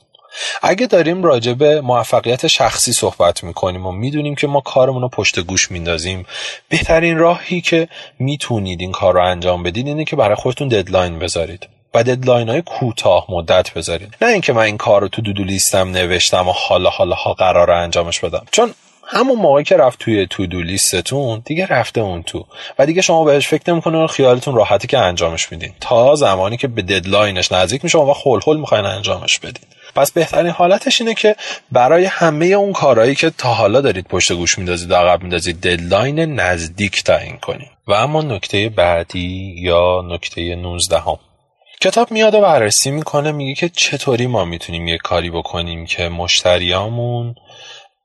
اگه 0.62 0.86
داریم 0.86 1.22
راجع 1.22 1.52
به 1.52 1.80
موفقیت 1.80 2.46
شخصی 2.46 2.92
صحبت 2.92 3.44
می‌کنیم 3.44 3.86
و 3.86 3.92
می‌دونیم 3.92 4.34
که 4.34 4.46
ما 4.46 4.60
کارمون 4.60 5.02
رو 5.02 5.08
پشت 5.08 5.40
گوش 5.40 5.70
میندازیم 5.70 6.26
بهترین 6.68 7.18
راهی 7.18 7.60
که 7.60 7.88
می‌تونید 8.18 8.80
این 8.80 8.92
کار 8.92 9.14
رو 9.14 9.24
انجام 9.24 9.62
بدید 9.62 9.86
اینه 9.86 10.04
که 10.04 10.16
برای 10.16 10.34
خودتون 10.34 10.68
deadline 10.68 11.18
بذارید 11.18 11.68
و 11.94 12.02
deadline 12.02 12.48
های 12.48 12.62
کوتاه 12.62 13.26
مدت 13.28 13.74
بذارید. 13.74 14.16
نه 14.22 14.28
اینکه 14.28 14.52
من 14.52 14.62
این 14.62 14.76
کار 14.76 15.00
رو 15.00 15.08
تو 15.08 15.22
to-do 15.22 15.44
list 15.44 15.81
م 15.81 15.90
نوشتم 15.90 16.48
و 16.48 16.52
حالا 16.52 16.90
حالا 16.90 17.14
ها 17.14 17.32
قراره 17.32 17.70
انجامش 17.70 18.20
بدم. 18.20 18.46
چون 18.50 18.74
همون 19.10 19.38
موقعی 19.38 19.64
که 19.64 19.76
رفت 19.76 19.98
توی 19.98 20.26
to-do 20.30 20.46
list 20.46 20.62
تون 20.62 21.42
دیگه 21.44 21.66
رفته 21.66 22.00
اون 22.00 22.22
تو. 22.22 22.46
و 22.78 22.86
دیگه 22.86 23.02
شما 23.02 23.24
بهش 23.24 23.48
فکر 23.48 23.72
نمی‌کنین 23.72 24.06
خیالتون 24.06 24.54
راحته 24.54 24.88
که 24.88 24.98
انجامش 24.98 25.52
میدین. 25.52 25.72
تا 25.80 26.14
زمانی 26.14 26.56
که 26.56 26.68
به 26.68 26.82
deadline 26.82 27.38
ش 27.38 27.52
نزدیک 27.52 27.84
میشه 27.84 27.98
و 27.98 28.14
هول 28.14 28.40
هول 28.40 28.56
می‌خواین 28.56 28.84
انجامش 28.84 29.38
بدین. 29.38 29.64
پس 29.98 30.12
بهترین 30.12 30.50
حالتش 30.50 31.00
اینه 31.00 31.14
که 31.14 31.36
برای 31.72 32.04
همه 32.04 32.46
اون 32.46 32.72
کارهایی 32.72 33.14
که 33.14 33.30
تا 33.30 33.48
حالا 33.48 33.80
دارید 33.80 34.06
پشت 34.06 34.32
گوش 34.32 34.58
میندازید 34.58 34.92
عقب 34.92 35.20
میندازید 35.20 35.60
deadline 35.60 36.20
نزدیک 36.20 37.04
تعیین 37.04 37.36
کنید 37.36 37.68
و 37.86 37.92
اما 37.92 38.22
نکته 38.22 38.68
بعدی 38.68 39.54
یا 39.58 40.02
نکته 40.04 40.54
19 40.54 40.98
هم. 40.98 41.18
کتاب 41.80 42.10
میاد 42.10 42.34
و 42.34 42.40
بررسی 42.40 42.90
می‌کنه 42.90 43.32
میگه 43.32 43.54
که 43.54 43.68
چطوری 43.68 44.26
ما 44.26 44.44
می‌تونیم 44.44 44.88
یه 44.88 44.98
کاری 44.98 45.30
بکنیم 45.30 45.86
که 45.86 46.08
مشتریامون 46.08 47.34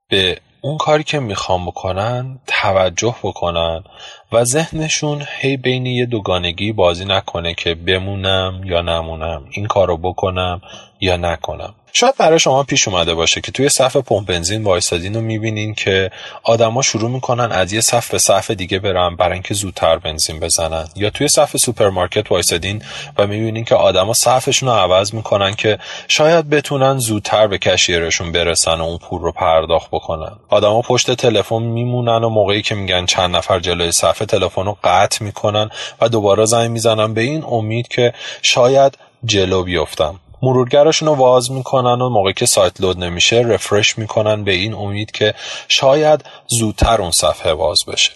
به 0.09 0.37
اون 0.61 0.77
کاری 0.77 1.03
که 1.03 1.19
می‌خوام 1.19 1.65
بکنن 1.65 2.39
توجه 2.47 3.15
بکنن 3.23 3.83
و 4.31 4.43
ذهنشون 4.43 5.25
هی 5.39 5.57
بین 5.57 5.85
یه 5.85 6.05
دوگانگی 6.05 6.71
بازی 6.71 7.05
نکنه 7.05 7.53
که 7.53 7.75
بمونم 7.75 8.61
یا 8.65 8.81
نمونم 8.81 9.45
این 9.51 9.65
کارو 9.65 9.97
بکنم 9.97 10.61
یا 11.01 11.17
نکنم 11.17 11.75
شاید 11.95 12.17
برای 12.17 12.39
شما 12.39 12.63
پیش 12.63 12.87
اومده 12.87 13.13
باشه 13.13 13.41
که 13.41 13.51
توی 13.51 13.69
صف 13.69 13.97
پمپ 13.97 14.27
بنزین 14.27 14.63
وایسادین 14.63 15.15
و 15.15 15.21
می‌بینین 15.21 15.73
که 15.73 16.11
آدما 16.43 16.81
شروع 16.81 17.09
می‌کنن 17.09 17.51
از 17.51 17.73
یه 17.73 17.81
صف 17.81 18.11
به 18.11 18.17
صف 18.17 18.51
دیگه 18.51 18.79
برن 18.79 19.15
برای 19.15 19.33
اینکه 19.33 19.53
زودتر 19.53 19.97
بنزین 19.97 20.39
بزنن. 20.39 20.87
یا 20.95 21.09
توی 21.09 21.27
صف 21.27 21.57
سوپرمارکت 21.57 22.31
وایسادین 22.31 22.81
و 23.17 23.27
می‌بینین 23.27 23.65
که 23.65 23.75
آدما 23.75 24.13
صفشون 24.13 24.69
رو 24.69 24.75
عوض 24.75 25.13
می‌کنن 25.13 25.55
که 25.55 25.79
شاید 26.07 26.49
بتونن 26.49 26.97
زودتر 26.97 27.47
به 27.47 27.57
کشیرشون 27.57 28.31
برسن 28.31 28.81
و 28.81 28.83
اون 28.83 28.97
پول 28.97 29.21
رو 29.21 29.31
پرداخت 29.31 29.87
بکنن. 29.91 30.31
آدما 30.49 30.81
پشت 30.81 31.11
تلفن 31.11 31.63
میمونن 31.63 32.23
و 32.23 32.29
موقعی 32.29 32.61
که 32.61 32.75
میگن 32.75 33.05
چند 33.05 33.35
نفر 33.35 33.59
جلوی 33.59 33.91
صف 33.91 34.19
تلفن 34.19 34.65
رو 34.65 34.77
قطع 34.83 35.23
می‌کنن 35.23 35.69
و 36.01 36.09
دوباره 36.09 36.45
زنگ 36.45 36.71
می‌زنن 36.71 37.13
به 37.13 37.21
این 37.21 37.43
امید 37.43 37.87
که 37.87 38.13
شاید 38.41 38.97
جلو 39.25 39.63
بیفتم. 39.63 40.19
مرورگرشون 40.43 41.07
رو 41.07 41.15
واز 41.15 41.51
می‌کنن 41.51 42.01
و 42.01 42.09
موقعی 42.09 42.33
که 42.33 42.45
سایت 42.45 42.81
لود 42.81 43.03
نمیشه 43.03 43.35
رفرش 43.35 43.97
می‌کنن 43.97 44.43
به 44.43 44.51
این 44.51 44.73
امید 44.73 45.11
که 45.11 45.33
شاید 45.67 46.25
زودتر 46.47 47.01
اون 47.01 47.11
صفحه 47.11 47.51
واز 47.51 47.85
بشه. 47.87 48.11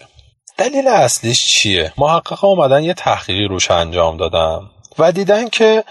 دلیل 0.58 0.88
اصلیش 0.88 1.46
چیه؟ 1.46 1.92
محقق 1.98 2.44
اومدن 2.44 2.82
یه 2.82 2.94
تحقیقی 2.94 3.44
روش 3.44 3.70
انجام 3.70 4.16
دادن 4.16 4.60
و 4.98 5.12
دیدن 5.12 5.48
که 5.48 5.84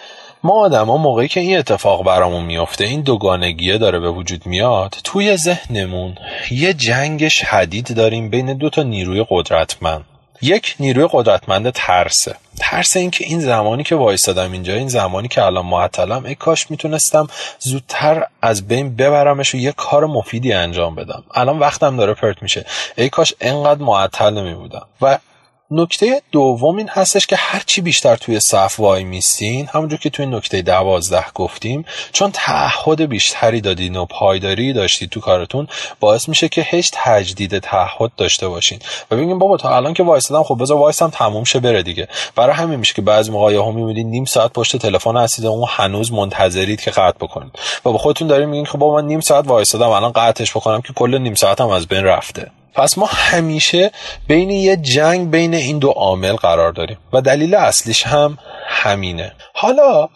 ما 0.44 0.66
آدما 0.66 0.98
موقعی 0.98 1.28
که 1.28 1.40
این 1.40 1.58
اتفاق 1.58 2.04
برامون 2.04 2.44
میافته 2.44 2.84
این 2.84 3.02
دوگانگیه 3.02 3.78
داره 3.78 4.00
به 4.00 4.12
وجود 4.12 4.46
میاد 4.46 4.96
توی 5.04 5.38
ذهنمون 5.38 6.16
یه 6.52 6.74
جنگ 6.74 7.28
شدید 7.28 7.96
داریم 7.96 8.30
بین 8.30 8.58
دو 8.58 8.70
تا 8.70 8.84
نیروی 8.84 9.26
قدرتمند. 9.30 10.06
یک 10.42 10.76
نیروی 10.80 11.08
قدرتمند 11.12 11.70
ترسه. 11.70 12.36
ترس 12.60 12.98
اینکه 12.98 13.26
این 13.26 13.40
زمانی 13.40 13.84
که 13.84 13.96
وایستادم 13.96 14.52
اینجا 14.52 14.74
این 14.74 14.88
زمانی 14.88 15.28
که 15.28 15.44
الان 15.44 15.66
معطلم 15.66 16.26
ای 16.26 16.36
کاش 16.36 16.72
می‌تونستم 16.72 17.28
زودتر 17.60 18.24
از 18.42 18.68
بین 18.68 18.96
ببرمش 18.96 19.56
و 19.56 19.58
یه 19.58 19.72
کار 19.72 20.06
مفیدی 20.06 20.54
انجام 20.54 20.96
بدم. 20.96 21.24
الان 21.34 21.60
وقتم 21.60 21.98
داره 21.98 22.14
پرت 22.14 22.44
میشه. 22.44 22.66
ای 22.96 23.10
کاش 23.10 23.34
انقدر 23.42 23.82
معطل 23.82 24.34
نمی 24.34 24.54
بودم 24.54 24.86
و 25.02 25.18
نکته 25.72 26.22
دوم 26.32 26.78
این 26.78 26.90
هستش 26.90 27.28
که 27.28 27.36
هرچی 27.36 27.82
بیشتر 27.82 28.16
توی 28.16 28.40
صف 28.40 28.80
وای 28.80 29.04
میستین 29.04 29.70
همونجور 29.74 30.00
که 30.00 30.10
توی 30.10 30.26
نکته 30.26 30.62
دوازده 30.62 31.26
گفتیم 31.36 31.86
چون 32.12 32.32
تعهد 32.32 33.02
بیشتری 33.02 33.62
دادین 33.62 33.96
و 33.96 34.06
پایداری 34.06 34.74
داشتید 34.74 35.10
تو 35.10 35.20
کارتون 35.20 35.68
باعث 36.00 36.30
میشه 36.30 36.50
که 36.50 36.62
هیچ 36.62 36.92
تجدید 36.94 37.60
تعهد 37.60 38.12
داشته 38.18 38.48
باشین. 38.48 38.80
و 39.12 39.16
بگیم 39.16 39.40
بابا 39.40 39.58
تا 39.58 39.76
الان 39.76 39.94
که 39.94 40.04
وایسادم 40.04 40.44
خب 40.44 40.58
بذار 40.62 40.78
وایسم 40.78 41.10
تموم 41.10 41.44
شه 41.44 41.60
بره 41.60 41.84
دیگه. 41.84 42.08
برای 42.36 42.56
همین 42.56 42.80
میشه 42.80 42.94
که 42.94 43.02
بعضی 43.02 43.32
موقع 43.32 43.56
ها 43.56 43.72
می‌بینید 43.72 44.08
نیم 44.08 44.26
ساعت 44.26 44.54
پشت 44.54 44.78
تلفن 44.78 45.18
هستید 45.18 45.46
و 45.46 45.52
اون 45.52 45.68
هنوز 45.70 46.12
منتظرید 46.12 46.82
که 46.82 46.92
قطع 46.92 47.18
بکنید. 47.18 47.52
و 47.86 47.92
به 47.92 47.98
خودتون 47.98 48.28
دارین 48.28 48.50
میگین 48.50 48.66
خب 48.66 48.80
بابا 48.80 49.02
من 49.02 49.08
نیم 49.08 49.20
ساعت 49.20 49.48
وایسادم 49.48 49.90
الان 49.90 50.12
قطعش 50.12 50.52
بکنم 50.52 50.82
که 50.82 50.94
کل 50.94 51.18
نیم 51.18 51.36
ساعتم 51.36 51.68
از 51.68 51.88
بین 51.88 52.04
رفته. 52.04 52.52
پس 52.78 52.98
ما 52.98 53.06
همیشه 53.06 53.92
بین 54.28 54.50
یه 54.50 54.78
جنگ 54.78 55.32
بین 55.32 55.54
این 55.54 55.80
دو 55.80 55.90
عامل 55.90 56.36
قرار 56.36 56.72
داریم 56.72 56.98
و 57.14 57.22
دلیل 57.22 57.56
اصلیش 57.56 58.04
هم 58.04 58.38
همینه. 58.68 59.34
حالا 59.54 60.10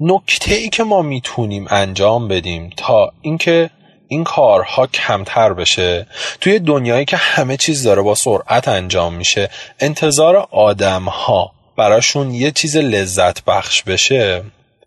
نکته 0.00 0.54
ای 0.54 0.68
که 0.68 0.84
ما 0.84 1.02
می‌تونیم 1.02 1.66
انجام 1.70 2.28
بدیم 2.28 2.70
تا 2.76 3.12
اینکه 3.22 3.70
این 4.08 4.24
کارها 4.24 4.86
کمتر 4.86 5.52
بشه 5.52 6.06
توی 6.40 6.58
دنیایی 6.58 7.04
که 7.04 7.16
همه 7.16 7.56
چیز 7.56 7.82
داره 7.82 8.02
با 8.02 8.14
سرعت 8.14 8.68
انجام 8.68 9.14
میشه 9.14 9.50
انتظار 9.80 10.48
آدم 10.50 11.04
ها 11.04 11.52
براشون 11.76 12.34
یه 12.34 12.50
چیز 12.50 12.76
لذت 12.76 13.44
بخش 13.44 13.82
بشه 13.82 14.42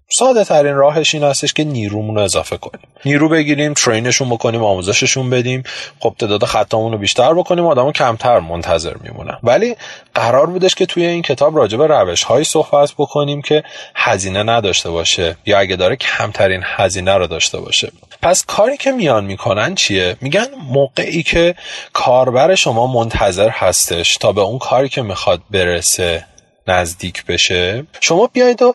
ساده 0.10 0.44
ترین 0.44 0.76
راهش 0.76 1.16
این 1.16 1.24
هستش 1.24 1.54
که 1.54 1.64
نیرومون 1.64 2.16
رو 2.16 2.22
اضافه 2.22 2.58
کنیم. 2.58 2.88
نیرو 3.06 3.30
بگیریم 3.30 3.74
ترینشون 3.74 4.30
بکنیم 4.30 4.64
آموزششون 4.64 5.30
بدیم. 5.30 5.64
خب 6.00 6.16
تعداد 6.20 6.44
خطامون 6.44 6.92
رو 6.92 6.98
بیشتر 6.98 7.34
بکنیم 7.34 7.66
آدمو 7.66 7.92
کمتر 7.92 8.40
منتظر 8.40 8.94
میمونن. 9.04 9.38
ولی 9.44 9.76
قرار 10.16 10.46
بودش 10.46 10.76
که 10.76 10.86
توی 10.86 11.06
این 11.06 11.22
کتاب 11.22 11.58
راجع 11.58 11.78
به 11.78 11.88
روش 11.88 12.24
هایی 12.24 12.44
صحبت 12.44 12.94
بکنیم 12.98 13.42
که 13.42 13.64
هزینه 13.96 14.44
نداشته 14.44 14.90
باشه 14.90 15.38
یا 15.46 15.60
اگه 15.60 15.76
داره 15.76 15.96
کمترین 15.96 16.62
هزینه 16.64 17.14
رو 17.14 17.28
داشته 17.28 17.60
باشه. 17.60 17.92
پس 18.22 18.46
کاری 18.46 18.78
که 18.78 18.92
میان 18.92 19.26
می‌کنن 19.26 19.76
چیه؟ 19.76 20.16
میگن 20.22 20.48
موقعی 20.72 21.24
که 21.24 21.56
کاربر 21.94 22.56
شما 22.56 22.88
منتظر 22.88 23.50
هستش 23.50 24.18
تا 24.18 24.32
به 24.32 24.42
اون 24.42 24.60
کاری 24.60 24.90
که 24.90 25.02
می‌خواد 25.02 25.42
برسه 25.52 26.26
نزدیک 26.68 27.26
بشه 27.26 27.86
شما 28.00 28.30
بیاید 28.34 28.62
و 28.62 28.74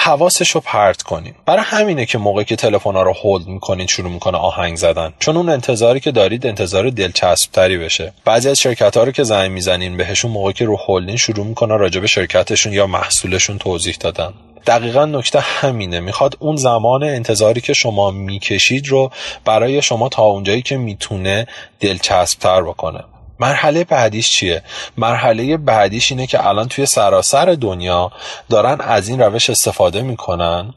حواسش 0.00 0.50
رو 0.50 0.60
پرت 0.60 1.02
کنین. 1.02 1.34
برای 1.46 1.62
همینه 1.64 2.06
که 2.06 2.18
موقعی 2.18 2.44
که 2.44 2.56
تلفن 2.56 2.94
رو 2.94 3.12
هولد 3.12 3.46
می‌کنین 3.46 3.86
شروع 3.86 4.10
می‌کنه 4.10 4.38
آهنگ 4.38 4.76
زدن. 4.76 5.12
چون 5.18 5.36
اون 5.36 5.48
انتظاری 5.48 6.00
که 6.00 6.10
دارید 6.10 6.46
انتظار 6.46 6.90
دلچسب 6.90 7.52
تری 7.52 7.78
بشه. 7.78 8.12
بعضی 8.24 8.48
از 8.48 8.60
شرکت 8.60 8.96
ها 8.96 9.04
رو 9.04 9.12
که 9.12 9.22
زنگ 9.22 9.50
می‌زنین 9.50 9.96
بهشون 9.96 10.30
موقعی 10.30 10.52
که 10.52 10.64
رو 10.64 10.76
هولدین 10.76 11.16
شروع 11.16 11.46
می‌کنه 11.46 11.76
راجع 11.76 12.00
به 12.00 12.06
شرکتشون 12.06 12.72
یا 12.72 12.86
محصولشون 12.86 13.58
توضیح 13.58 13.96
دادن. 14.00 14.32
دقیقا 14.66 15.04
نکته 15.04 15.40
همینه. 15.40 16.00
می‌خواد 16.00 16.36
اون 16.38 16.56
زمان 16.56 17.04
انتظاری 17.04 17.60
که 17.60 17.72
شما 17.72 18.10
می‌کشید 18.10 18.88
رو 18.88 19.10
برای 19.44 19.82
شما 19.82 20.08
تا 20.08 20.22
اونجایی 20.22 20.62
که 20.62 20.76
می‌تونه 20.76 21.46
دلچسب 21.80 22.38
تر 22.38 22.62
بکنه. 22.62 23.04
مرحله 23.40 23.84
بعدیش 23.84 24.30
چیه؟ 24.30 24.62
مرحله 24.96 25.56
بعدیش 25.56 26.12
اینه 26.12 26.26
که 26.26 26.46
الان 26.46 26.68
توی 26.68 26.86
سراسر 26.86 27.56
دنیا 27.60 28.12
دارن 28.50 28.80
از 28.80 29.08
این 29.08 29.20
روش 29.20 29.50
استفاده 29.50 30.02
می‌کنن 30.02 30.74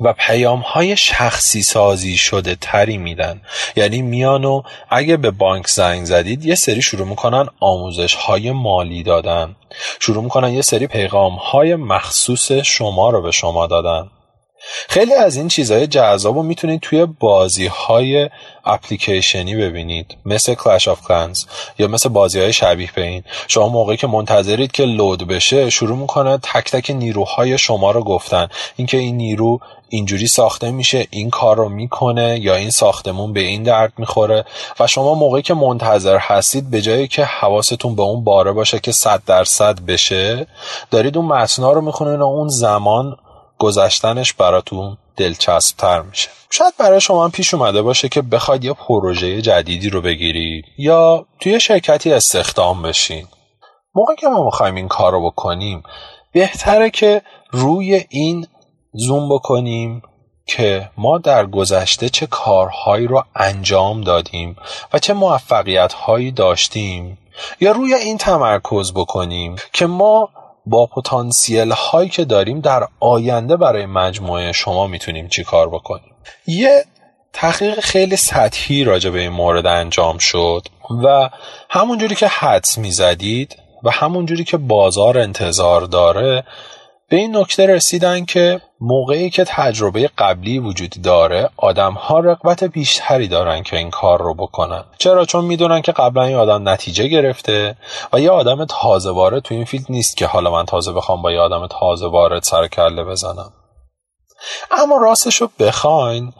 و 0.00 0.12
پیام 0.12 0.60
های 0.60 0.96
شخصی 0.96 1.62
سازی 1.62 2.16
شده 2.16 2.54
تری 2.54 2.98
میدن. 2.98 3.40
یعنی 3.76 4.02
میان 4.02 4.44
و 4.44 4.62
اگه 4.90 5.16
به 5.16 5.30
بانک 5.30 5.68
زنگ 5.68 6.04
زدید 6.04 6.44
یه 6.44 6.54
سری 6.54 6.82
شروع 6.82 7.08
می‌کنن 7.08 7.46
آموزش 7.60 8.14
های 8.14 8.50
مالی 8.50 9.02
دادن. 9.02 9.56
شروع 10.00 10.22
می‌کنن 10.22 10.52
یه 10.52 10.62
سری 10.62 10.86
پیغام 10.86 11.34
های 11.34 11.74
مخصوص 11.74 12.52
شما 12.52 13.10
رو 13.10 13.22
به 13.22 13.30
شما 13.30 13.66
دادن. 13.66 14.10
خیلی 14.88 15.14
از 15.14 15.36
این 15.36 15.48
چیزهای 15.48 15.86
جذاب 15.86 16.36
رو 16.36 16.42
می‌تونید 16.42 16.80
توی 16.80 17.06
بازی 17.06 17.66
های 17.66 18.30
اپلیکیشنی 18.64 19.56
ببینید 19.56 20.16
مثل 20.26 20.54
کلش 20.54 20.88
آف 20.88 21.00
کلنز 21.08 21.44
یا 21.78 21.88
مثل 21.88 22.08
بازی 22.08 22.40
های 22.40 22.52
شبیه 22.52 22.90
به 22.94 23.02
این. 23.02 23.24
شما 23.48 23.68
موقعی 23.68 23.96
که 23.96 24.06
منتظرید 24.06 24.72
که 24.72 24.84
لود 24.84 25.26
بشه 25.26 25.70
شروع 25.70 25.98
می‌کنه 25.98 26.38
تک 26.38 26.70
تک 26.70 26.90
نیروهای 26.90 27.58
شما 27.58 27.90
رو 27.90 28.04
گفتن. 28.04 28.48
اینکه 28.76 28.96
این 28.96 29.16
نیرو 29.16 29.60
اینجوری 29.88 30.26
ساخته 30.26 30.70
میشه 30.70 31.06
این 31.10 31.30
کار 31.30 31.56
رو 31.56 31.68
می‌کنه 31.68 32.38
یا 32.40 32.54
این 32.54 32.70
ساختمون 32.70 33.32
به 33.32 33.40
این 33.40 33.62
درد 33.62 33.92
می‌خوره. 33.98 34.44
و 34.80 34.86
شما 34.86 35.14
موقعی 35.14 35.42
که 35.42 35.54
منتظر 35.54 36.18
هستید 36.18 36.70
به 36.70 36.80
جایی 36.80 37.08
که 37.08 37.24
حواستون 37.24 37.94
به 37.94 38.02
اون 38.02 38.24
باره 38.24 38.52
باشه 38.52 38.78
که 38.78 38.92
صد 38.92 39.22
درصد 39.26 39.78
بشه 39.80 40.46
دارید 40.90 41.16
اون 41.16 41.26
متنا 41.26 41.72
رو 41.72 41.80
می‌خونید 41.80 42.20
و 42.20 42.24
اون 42.24 42.48
زمان 42.48 43.16
گذشتنش 43.62 44.32
براتون 44.32 44.96
دلچسب 45.16 45.76
تر 45.76 46.02
میشه. 46.02 46.28
شاید 46.50 46.74
برای 46.78 47.00
شما 47.00 47.28
پیش 47.28 47.54
اومده 47.54 47.82
باشه 47.82 48.08
که 48.08 48.22
بخواید 48.22 48.64
یه 48.64 48.72
پروژه 48.72 49.42
جدیدی 49.42 49.90
رو 49.90 50.00
بگیرید 50.00 50.64
یا 50.78 51.26
توی 51.40 51.60
شرکتی 51.60 52.12
استخدام 52.12 52.82
بشین. 52.82 53.26
موقعی 53.94 54.16
که 54.16 54.28
ما 54.28 54.44
می‌خوایم 54.44 54.74
این 54.74 54.88
کار 54.88 55.12
رو 55.12 55.26
بکنیم 55.30 55.82
بهتره 56.32 56.90
که 56.90 57.22
روی 57.50 58.04
این 58.08 58.46
زوم 58.92 59.34
بکنیم 59.34 60.02
که 60.46 60.90
ما 60.96 61.18
در 61.18 61.46
گذشته 61.46 62.08
چه 62.08 62.26
کارهایی 62.26 63.06
رو 63.06 63.24
انجام 63.36 64.00
دادیم 64.00 64.56
و 64.92 64.98
چه 64.98 65.12
موفقیت 65.12 65.92
هایی 65.92 66.30
داشتیم 66.30 67.18
یا 67.60 67.72
روی 67.72 67.94
این 67.94 68.18
تمرکز 68.18 68.92
بکنیم 68.92 69.56
که 69.72 69.86
ما 69.86 70.28
با 70.66 70.86
پتانسیل 70.86 71.72
هایی 71.72 72.08
که 72.08 72.24
داریم 72.24 72.60
در 72.60 72.88
آینده 73.00 73.56
برای 73.56 73.86
مجموعه 73.86 74.52
شما 74.52 74.86
می‌تونیم 74.86 75.28
چی 75.28 75.44
کار 75.44 75.68
بکنیم. 75.68 76.14
یه 76.46 76.84
تحقیق 77.32 77.80
خیلی 77.80 78.16
سطحی 78.16 78.84
راجع 78.84 79.10
به 79.10 79.20
این 79.20 79.32
مورد 79.32 79.66
انجام 79.66 80.18
شد 80.18 80.62
و 81.04 81.30
همونجوری 81.70 82.14
که 82.14 82.28
حدس 82.28 82.78
می‌زدید 82.78 83.56
و 83.82 83.90
همونجوری 83.90 84.44
که 84.44 84.56
بازار 84.56 85.18
انتظار 85.18 85.80
داره 85.80 86.44
به 87.12 87.18
این 87.18 87.36
نکته 87.36 87.66
رسیدن 87.66 88.24
که 88.24 88.60
موقعی 88.80 89.30
که 89.30 89.44
تجربه 89.44 90.10
قبلی 90.18 90.58
وجود 90.58 90.90
داره 91.02 91.50
آدم 91.56 91.92
ها 91.92 92.18
رقبت 92.18 92.64
بیشتری 92.64 93.28
دارن 93.28 93.62
که 93.62 93.76
این 93.76 93.90
کار 93.90 94.22
رو 94.22 94.34
بکنن. 94.34 94.84
چرا؟ 94.98 95.24
چون 95.24 95.44
می‌دونن 95.44 95.82
که 95.82 95.92
قبلا 95.92 96.22
این 96.22 96.36
آدم 96.36 96.68
نتیجه 96.68 97.08
گرفته 97.08 97.76
و 98.12 98.20
یه 98.20 98.30
آدم 98.30 98.64
تازه 98.64 99.10
وارد 99.10 99.42
تو 99.42 99.54
این 99.54 99.64
فیلد 99.64 99.86
نیست 99.88 100.16
که 100.16 100.26
حالا 100.26 100.50
من 100.50 100.64
تازه 100.64 100.92
بخوام 100.92 101.22
با 101.22 101.32
یه 101.32 101.40
آدم 101.40 101.66
تازه 101.66 102.08
وارد 102.08 102.42
سر 102.42 102.68
کله 102.68 103.04
بزنم. 103.04 103.52
اما 104.70 104.96
راستش 104.96 105.36
رو 105.36 105.48
بخواین 105.58 106.32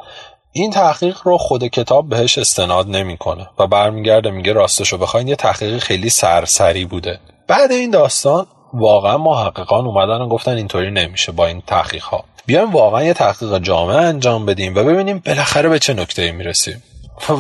این 0.53 0.71
تحقیق 0.71 1.19
رو 1.25 1.39
خود 1.39 1.65
کتاب 1.65 2.09
بهش 2.09 2.39
استناد 2.39 2.89
نمی‌کنه 2.89 3.49
و 3.59 3.67
برمیگرده 3.67 4.31
میگه 4.31 4.53
راستش 4.53 4.89
رو 4.89 4.99
بخواین 4.99 5.29
یه 5.29 5.37
تحقیق 5.37 5.79
خیلی 5.79 6.11
سرسری 6.11 6.85
بوده. 6.85 7.21
بعد 7.49 7.73
این 7.73 7.91
داستان 7.91 8.47
واقعا 8.75 9.19
محققان 9.19 9.87
اومدن 9.87 10.21
و 10.21 10.29
گفتن 10.29 10.57
اینطوری 10.57 10.91
نمیشه 10.91 11.33
با 11.33 11.47
این 11.47 11.63
تحقیق 11.67 12.05
ها 12.05 12.25
بیایم 12.47 12.73
واقعا 12.73 13.05
یه 13.05 13.15
تحقیق 13.15 13.59
جامعه 13.59 13.97
انجام 13.97 14.47
بدیم 14.47 14.75
و 14.75 14.85
ببینیم 14.85 15.23
بالاخره 15.27 15.69
به 15.69 15.79
چه 15.79 15.95
نکته 15.95 16.33
می‌رسیم. 16.33 16.83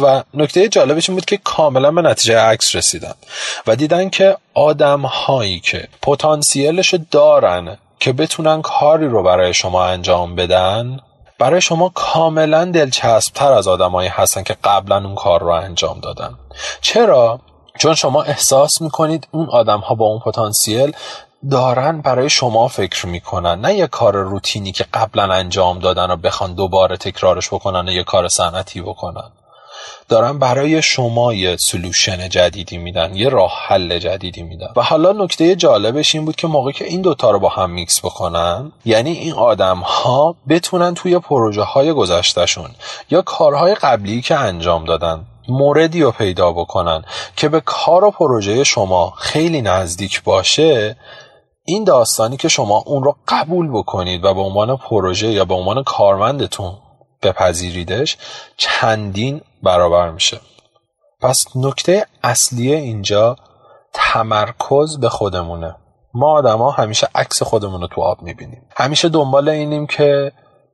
و 0.03 0.23
نکته 0.35 0.69
جالبش 0.69 1.09
این 1.09 1.17
بود 1.17 1.25
که 1.25 1.37
کاملا 1.37 1.91
به 1.91 2.03
نتیجه 2.03 2.39
عکس 2.39 2.77
رسیدن 2.77 3.15
و 3.67 3.77
دیدن 3.77 4.09
که 4.11 4.37
آدم 4.55 5.01
هایی 5.01 5.61
که 5.61 5.89
پتانسیلش 6.03 6.95
دارن 7.11 7.79
که 8.01 8.13
بتونن 8.13 8.63
کاری 8.63 9.09
رو 9.09 9.23
برای 9.23 9.55
شما 9.55 9.85
انجام 9.85 10.35
بدن 10.35 11.01
برای 11.39 11.61
شما 11.61 11.89
کاملا 11.95 12.65
دلچسب 12.65 13.35
تر 13.35 13.53
از 13.53 13.69
آدمایی 13.69 14.09
هستن 14.09 14.43
که 14.43 14.57
قبلا 14.65 14.97
اون 14.97 15.15
کار 15.15 15.41
رو 15.41 15.49
انجام 15.49 16.01
دادن. 16.01 16.35
چرا؟ 16.81 17.41
چون 17.79 17.95
شما 17.95 18.23
احساس 18.23 18.83
می‌کنید 18.83 19.29
اون 19.31 19.49
آدم 19.51 19.79
ها 19.79 19.95
با 19.95 20.05
اون 20.05 20.19
پتانسیل 20.19 20.93
دارن 21.51 22.01
برای 22.01 22.31
شما 22.31 22.69
فکر 22.69 23.07
می‌کنن. 23.07 23.61
نه 23.61 23.75
یه 23.75 23.87
کار 23.87 24.17
روتینی 24.17 24.73
که 24.73 24.85
قبلا 24.95 25.33
انجام 25.35 25.79
دادن 25.79 26.11
و 26.11 26.17
بخوان 26.17 26.55
دوباره 26.55 26.97
تکرارش 26.97 27.49
بکنن 27.49 27.89
یه 27.89 28.05
کار 28.05 28.29
صنعتی 28.29 28.81
بکنن. 28.81 29.31
دارن 30.09 30.39
برای 30.39 30.83
شما 30.83 31.35
یه 31.35 31.57
سلوشن 31.57 32.29
جدیدی 32.29 32.79
میدن 32.79 33.15
یه 33.15 33.29
راه 33.29 33.53
حل 33.67 33.99
جدیدی 33.99 34.43
میدن. 34.43 34.69
و 34.77 34.83
حالا 34.83 35.13
نکته 35.13 35.57
جالبش 35.57 36.15
این 36.15 36.25
بود 36.25 36.37
که 36.37 36.47
موقعی 36.47 36.73
که 36.73 36.85
این 36.85 37.03
دوتا 37.03 37.31
رو 37.31 37.39
با 37.39 37.49
هم 37.49 37.71
میکس 37.71 38.01
بکنن 38.01 38.73
یعنی 38.85 39.11
این 39.13 39.33
آدم 39.33 39.79
ها 39.79 40.37
بتونن 40.49 40.95
توی 40.95 41.19
پروژه 41.19 41.63
های 41.63 41.93
گذشتهشون 41.93 42.71
یا 43.11 43.23
کارهای 43.23 43.75
قبلی 43.75 44.23
که 44.23 44.35
انجام 44.37 44.85
دادن 44.85 45.27
موردی 45.49 46.03
رو 46.03 46.11
پیدا 46.11 46.53
بکنن 46.53 47.05
که 47.37 47.49
به 47.49 47.61
کار 47.61 48.05
و 48.05 48.11
پروژه 48.11 48.65
شما 48.65 49.11
خیلی 49.11 49.63
نزدیک 49.63 50.23
باشه 50.23 50.97
این 51.65 51.85
داستانی 51.85 52.37
که 52.37 52.49
شما 52.49 52.83
اون 52.87 53.05
رو 53.05 53.17
قبول 53.29 53.71
بکنید 53.71 54.25
و 54.25 54.35
به 54.35 54.41
عنوان 54.41 54.77
پروژه 54.77 55.29
یا 55.29 55.45
به 55.45 55.55
عنوان 55.55 55.83
کارمندتون 55.83 56.73
بپذیریدش 57.23 58.17
چندین 58.57 59.41
برابر 59.63 60.11
میشه. 60.11 60.41
پس 61.21 61.47
نکته 61.57 62.07
اصلی 62.23 62.75
اینجا 62.75 63.37
تمرکز 63.93 65.01
به 65.01 65.09
خودمونه. 65.09 65.77
ما 66.15 66.33
آدما 66.33 66.71
همیشه 66.71 67.09
عکس 67.15 67.43
خودمون 67.43 67.81
رو 67.81 67.87
تو 67.87 68.01
آب 68.01 68.23
می‌بینیم. 68.23 68.63
همیشه 68.77 69.09
دنبال 69.09 69.49
اینیم 69.49 69.87
که 69.87 70.33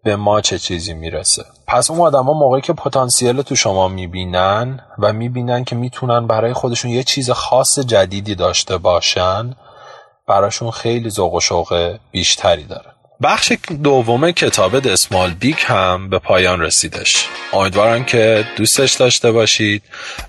به 0.09 0.16
ما 0.16 0.40
چه 0.40 0.59
چیزی 0.59 0.94
می‌رسه. 0.94 1.44
پس 1.66 1.90
اون 1.90 2.01
آدما 2.01 2.33
موقعی 2.33 2.61
که 2.61 2.73
پتانسیل 2.73 3.42
تو 3.42 3.57
شما 3.57 3.88
می‌بینن 3.88 4.81
و 4.99 5.12
می‌بینن 5.12 5.64
که 5.64 5.77
می‌تونن 5.77 6.27
برای 6.27 6.53
خودشون 6.53 6.90
یه 6.90 7.03
چیز 7.03 7.31
خاص 7.31 7.79
جدیدی 7.79 8.35
داشته 8.35 8.77
باشن 8.77 9.57
براشون 10.29 10.71
خیلی 10.71 11.11
ذوق 11.11 11.35
و 11.35 11.40
شوق 11.40 11.97
بیشتری 12.11 12.64
داره. 12.64 12.90
بخش 13.23 13.53
دوم 13.83 14.31
کتاب 14.31 14.81
The 14.81 14.99
Small 14.99 15.31
Big 15.31 15.64
هم 15.66 16.11
به 16.11 16.18
پایان 16.18 16.61
رسیدش. 16.61 17.27
امیدوارم 17.53 18.05
که 18.05 18.44
دوستش 18.57 18.94
داشته 18.94 19.33
باشید. 19.33 19.83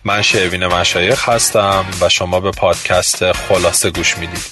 من 0.04 0.22
شروین 0.22 0.68
مشایخ 0.68 1.30
هستم 1.30 1.86
و 2.02 2.10
شما 2.10 2.39
به 2.39 2.52
پادکست 2.52 3.32
خلاصه 3.32 3.89
گوش 3.89 4.18
می‌دید. 4.18 4.46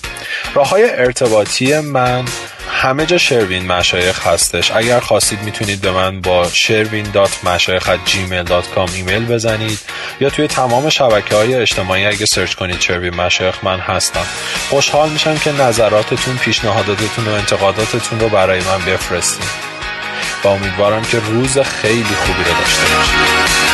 راه 0.54 0.70
های 0.70 0.90
ارتباطی 0.90 1.80
من 1.80 2.26
همه 2.80 3.06
جا 3.06 3.18
شروین 3.18 3.68
مشایخ 3.68 4.28
هستش. 4.28 4.72
اگر 4.72 5.00
خواستید 5.00 5.42
می‌تونید 5.42 5.82
به 5.82 5.92
من 5.92 6.22
با 6.22 6.50
شروین 6.54 7.12
dot 7.12 7.32
gmail.com 8.06 8.94
ایمیل 8.96 9.26
بزنید 9.26 9.80
یا 10.20 10.30
توی 10.30 10.48
تمام 10.48 10.90
شبکه 10.90 11.36
های 11.36 11.56
اجتماعی 11.56 12.06
اگه 12.06 12.26
سرچ 12.26 12.54
کنید 12.54 12.82
شروین 12.82 13.16
مشایخ 13.16 13.56
من 13.64 13.80
هستم. 13.80 14.26
خوشحال 14.70 15.10
میشم 15.10 15.38
که 15.38 15.52
نظراتتون 15.52 16.38
پیشنهاداتتون 16.38 17.28
و 17.28 17.32
انتقاداتتون 17.32 18.20
رو 18.20 18.30
برای 18.30 18.60
من 18.60 18.86
بفرستید 18.94 19.50
و 20.44 20.48
امیدوارم 20.48 21.02
که 21.02 21.20
روز 21.20 21.60
خیلی 21.60 22.04
خوبی 22.04 22.44
رو 22.44 22.60
داشته 22.60 22.82
باشید. 22.82 23.67